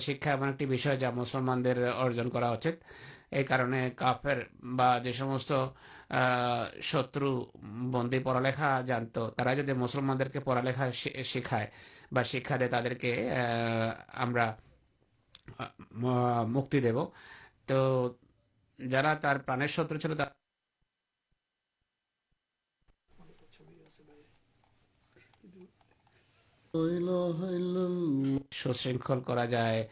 شکایت 0.00 0.62
جا 1.00 1.10
مسلمان 1.10 1.66
ارجن 1.66 2.30
کراچے 2.30 2.70
کافیر 3.96 4.38
شتر 6.82 7.22
بندی 7.92 8.18
پڑالی 8.18 9.72
مسلمان 9.76 10.18
دیکھ 10.20 10.36
پڑال 10.44 10.68
شکشا 12.12 12.56
دے 12.60 12.68
تک 12.68 13.04
تو 26.68 26.86
سو 28.52 28.72
شخل 28.72 29.20
بھا 29.20 29.44
جائے 29.44 29.88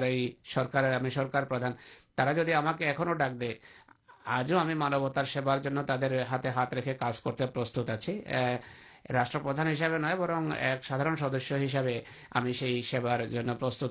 ڈاک 3.14 3.40
دے 3.42 3.54
آج 4.26 4.54
ہمیں 4.54 4.76
مانوتارات 4.76 6.74
رکھے 6.74 6.94
کار 6.94 7.12
راشپانسے 9.14 9.88
نئے 9.98 10.16
برن 10.16 10.52
ایک 10.52 10.86
سادار 10.86 11.16
سدسیہ 11.16 11.66
ہسے 11.66 12.02
ہمیں 12.36 12.54
سیبارستا 12.84 13.88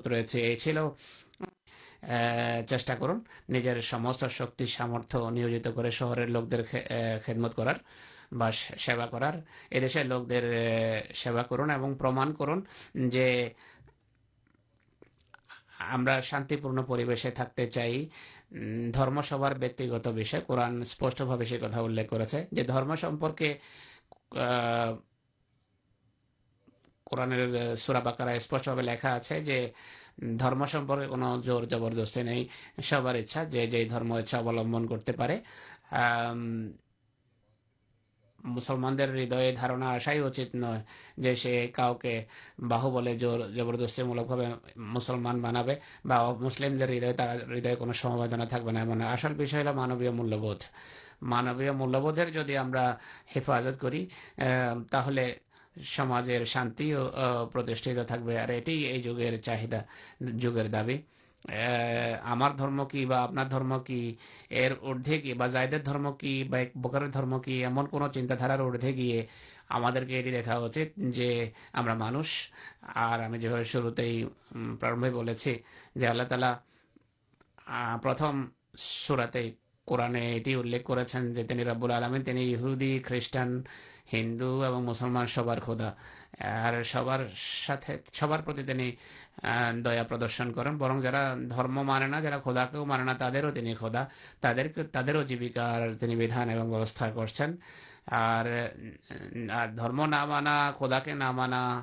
کر 2.95 3.81
سام 3.81 4.97
ن 5.29 6.31
لوک 6.31 6.53
خدمت 7.25 7.55
کرار 7.55 7.75
با 8.31 8.49
کر 9.05 10.03
لوگ 10.03 10.23
درد 10.25 11.13
سیوا 11.15 11.43
کرن 11.43 11.71
اور 11.71 11.93
پرما 11.93 12.25
کرن 12.39 12.59
جی 13.09 13.27
ہم 15.93 16.07
شانتی 16.23 16.55
پورنے 16.55 17.29
تھے 17.31 17.67
چاہیے 17.67 18.07
دم 18.91 19.21
سبارگت 19.21 20.07
بھی 20.07 20.23
قورن 20.47 20.83
سپشن 20.83 21.73
الیکھ 21.73 22.09
کر 22.09 22.23
دم 22.51 22.95
سمپرکے 22.95 23.53
قورنرکار 27.11 27.75
بہوبردستیمکے 42.59 44.47
مسلمان 44.75 45.41
بناسل 45.41 46.83
ہدے 46.83 47.75
ہردنا 48.51 49.11
آسل 49.11 49.33
مانوی 49.75 50.09
مول 50.09 50.33
مانوی 51.21 51.69
مولیہ 51.69 51.99
بولا 51.99 52.95
حفاظت 53.35 53.81
کر 53.81 53.93
شانپ 55.77 56.77
کی 56.77 56.93
دیکھا 70.21 70.67
چی 71.13 71.43
ہم 71.73 71.97
مانشی 71.97 73.63
شروع 73.65 73.91
پر 74.79 74.93
قورنے 79.85 80.39
کربل 80.39 81.91
آلامی 81.91 82.99
خریٹان 83.05 83.61
ہندوسان 84.13 85.27
سب 85.27 85.63
خودا 85.65 85.89
سبنا 86.83 87.45
دانا 100.25 100.71
خدا 100.79 100.99
کے 100.99 101.13
نہا 101.13 101.81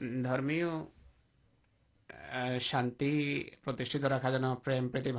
درمیو 0.00 0.84
شانتی 2.60 3.42
رکھا 3.66 4.30
جنمپتی 4.30 5.12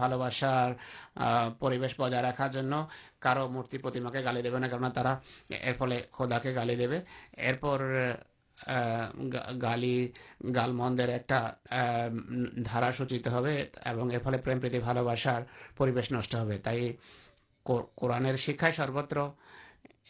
رکھا 2.21 2.47
جن 2.47 2.73
کارو 3.19 3.47
مورتی 3.49 3.77
گالی 4.15 4.41
نہ 4.49 4.67
کار 4.67 4.89
تا 4.95 5.15
فل 5.77 5.99
خودا 6.11 6.39
کے 6.39 6.55
گالی 6.55 6.85
ارپر 7.39 7.81
گالی 9.61 10.11
گال 10.55 10.71
مندر 10.71 11.09
ایک 11.09 11.31
دھارا 12.65 12.91
سوچت 12.91 13.27
ہومپریتی 13.27 14.79
بال 14.79 15.03
باسار 15.03 15.41
نش 16.11 16.35
ہو 16.35 16.51
تورن 17.65 18.35
شکایت 18.37 18.75
سروت 18.75 19.13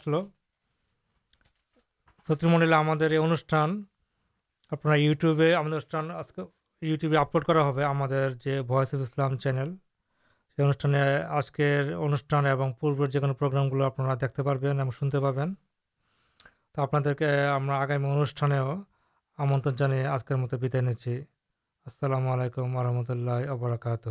شت 2.30 2.44
منڈل 2.44 2.74
ہمارے 2.74 3.16
انوشٹان 3.16 3.84
اپنا 4.70 4.94
یوٹیوبے 4.94 5.54
ہمٹیوبی 5.54 7.16
اپلوڈ 7.16 7.44
کرس 7.44 7.78
اف 8.46 9.00
اسلام 9.00 9.36
چینل 9.36 9.74
آجکل 11.28 11.94
انوشان 11.94 12.46
اور 12.46 12.70
پورویر 12.80 13.06
جگہ 13.06 13.44
آپ 13.84 14.20
دیکھتے 14.20 14.42
پہ 14.42 14.90
شنتے 15.00 15.20
پین 15.20 15.54
تو 16.72 16.82
آپ 16.82 16.94
آگامی 17.70 18.08
انوشان 18.08 18.52
آج 20.06 20.24
کے 20.24 20.34
مت 20.34 20.54
بتائیے 20.54 21.16
السلام 21.86 22.28
علیکم 22.28 22.76
و 22.76 22.82
رحمۃ 22.82 23.04
اللہ 23.08 23.50
وبرکاتہ 23.50 24.08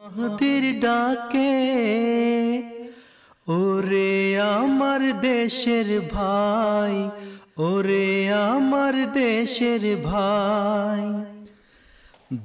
مہدر 0.00 0.64
ڈاکے 0.80 1.50
ا 3.48 3.80
رے 3.88 4.38
امر 4.40 5.02
دیسر 5.22 5.98
بھائی 6.12 7.02
ارے 7.58 8.30
امر 8.32 8.94
دیسر 9.14 9.84
بھائی۔ 10.02 11.10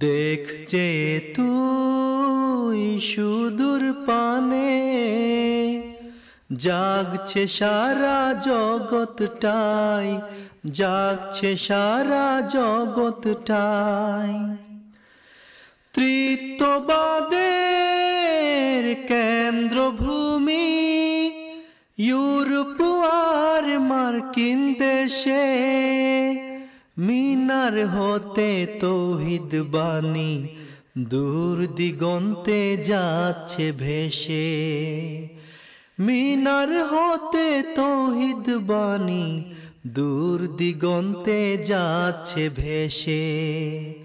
دیکھ 0.01 0.51
چی 0.65 1.19
سر 3.03 3.81
پانے 4.05 4.61
جاگچارا 6.59 8.31
جتائی 8.45 10.17
جاگے 10.73 11.55
سارا 11.55 12.39
جت 12.53 13.51
تیت 15.95 16.61
باد 16.87 17.33
پوار 22.77 23.67
مارکن 23.79 24.73
دشے 24.79 25.45
مینر 26.97 27.77
ہوتے 27.93 28.49
تو 28.81 28.95
بانی 29.71 30.55
دور 31.11 31.63
دے 32.45 32.75
جاچ 32.83 33.55
بھی 33.77 34.09
مینر 35.99 36.73
ہوتے 36.91 37.49
تو 37.75 37.89
بانی 38.65 39.27
دور 39.95 40.45
دی 40.59 40.73
جاچ 41.63 42.35
بھی 42.55 44.04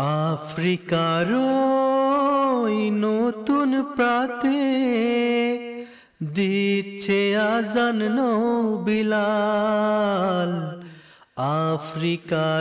آفری 0.00 0.76
روئی 1.28 2.88
نوتن 2.90 3.74
پرچھے 3.96 4.54
جنو 7.74 8.76
بلا 8.84 9.26
آفری 11.48 12.16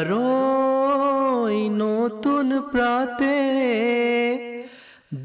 روئی 0.09 1.67
نوتن 1.69 2.51
پرتے 2.71 3.37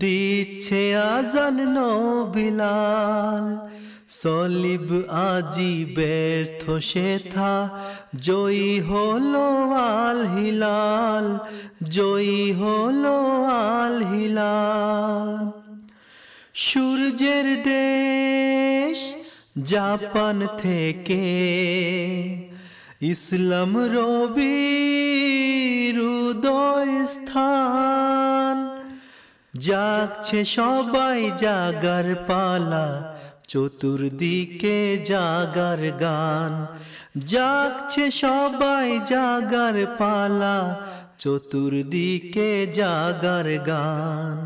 دیچھے 0.00 0.84
آ 0.96 1.20
جل 1.34 1.60
سلب 4.24 4.92
آجی 5.10 5.84
بیلوال 5.96 6.46
جو 11.80 12.18
ہو 12.58 12.90
لو 12.90 13.46
آل 13.50 14.02
ہلال 14.02 15.36
سورجر 16.54 17.54
دیش 17.64 19.14
جاپن 19.64 20.42
تھے 20.60 20.92
کے 21.04 21.26
اسلم 23.00 23.76
روب 23.76 24.38
راک 29.68 30.36
سبائ 30.46 31.30
جاگر 31.36 32.14
پالا 32.26 33.13
چت 33.54 33.84
جاگر 35.04 35.80
گان 36.00 36.54
جاگر 39.08 39.84
پالا 39.98 40.58
چتر 41.18 41.74
کے 42.34 42.50
جاگر 42.74 43.56
گان 43.66 44.38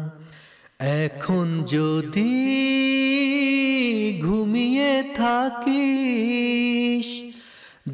ঘুমিয়ে 4.24 4.92
থাকিস، 5.18 7.09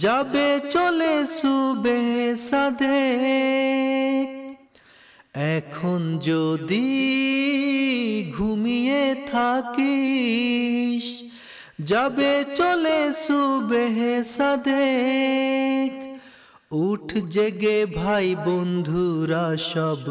যাবে 0.03 0.49
চলে 0.73 1.15
সুবে 1.39 2.01
সাদেক 2.49 4.44
اک 5.35 5.87
جد 6.23 6.71
گھمے 8.37 9.13
تھا 9.31 9.61
جب 11.79 12.21
چلے 12.57 13.09
شہ 13.21 14.23
سدے 14.25 15.89
اٹھ 16.71 17.17
جگے 17.31 17.85
بائی 17.95 18.35
بندورا 18.45 19.57
سب 19.59 20.09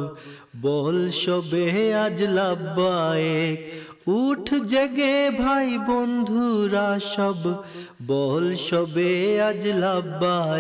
بول 0.62 1.10
شلبا 1.12 3.14
ایک 3.14 3.74
اٹھ 4.08 4.54
جگے 4.68 5.30
بھائی 5.38 5.78
بندورا 5.78 6.98
سب 7.16 7.48
بول 8.00 8.56
شلبا 8.56 10.58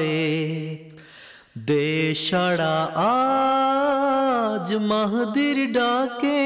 دے 1.55 2.13
شڑا 2.15 2.89
آج 2.95 4.73
مہدر 4.75 5.57
ڈاکے، 5.73 6.39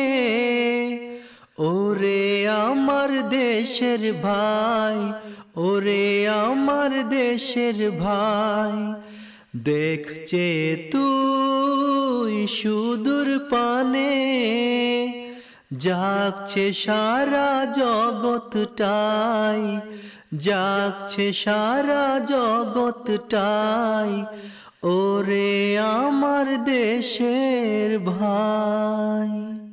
اورے 1.57 2.47
آمر 2.47 3.11
دے 3.31 3.63
شر 3.67 4.03
بھائی، 4.21 5.29
اورے 5.53 6.27
آمر 6.27 6.97
دے 7.11 7.37
شر 7.37 7.89
بھائی، 7.97 8.83
دیکھ 9.53 10.11
چے 10.25 10.75
تو 10.91 11.05
ایشو 12.31 12.95
در 12.95 13.29
پانے 13.49 14.11
جاکھ 15.79 16.57
سارا 16.85 17.63
جتائی 17.75 19.69
جاکھ 20.37 21.19
سارا 21.35 22.17
ٹائی۔ 23.29 24.21
او 24.87 25.21
رے 25.27 25.77
ہمار 25.77 26.55
دیش 26.65 27.17
بھائی 28.03 29.66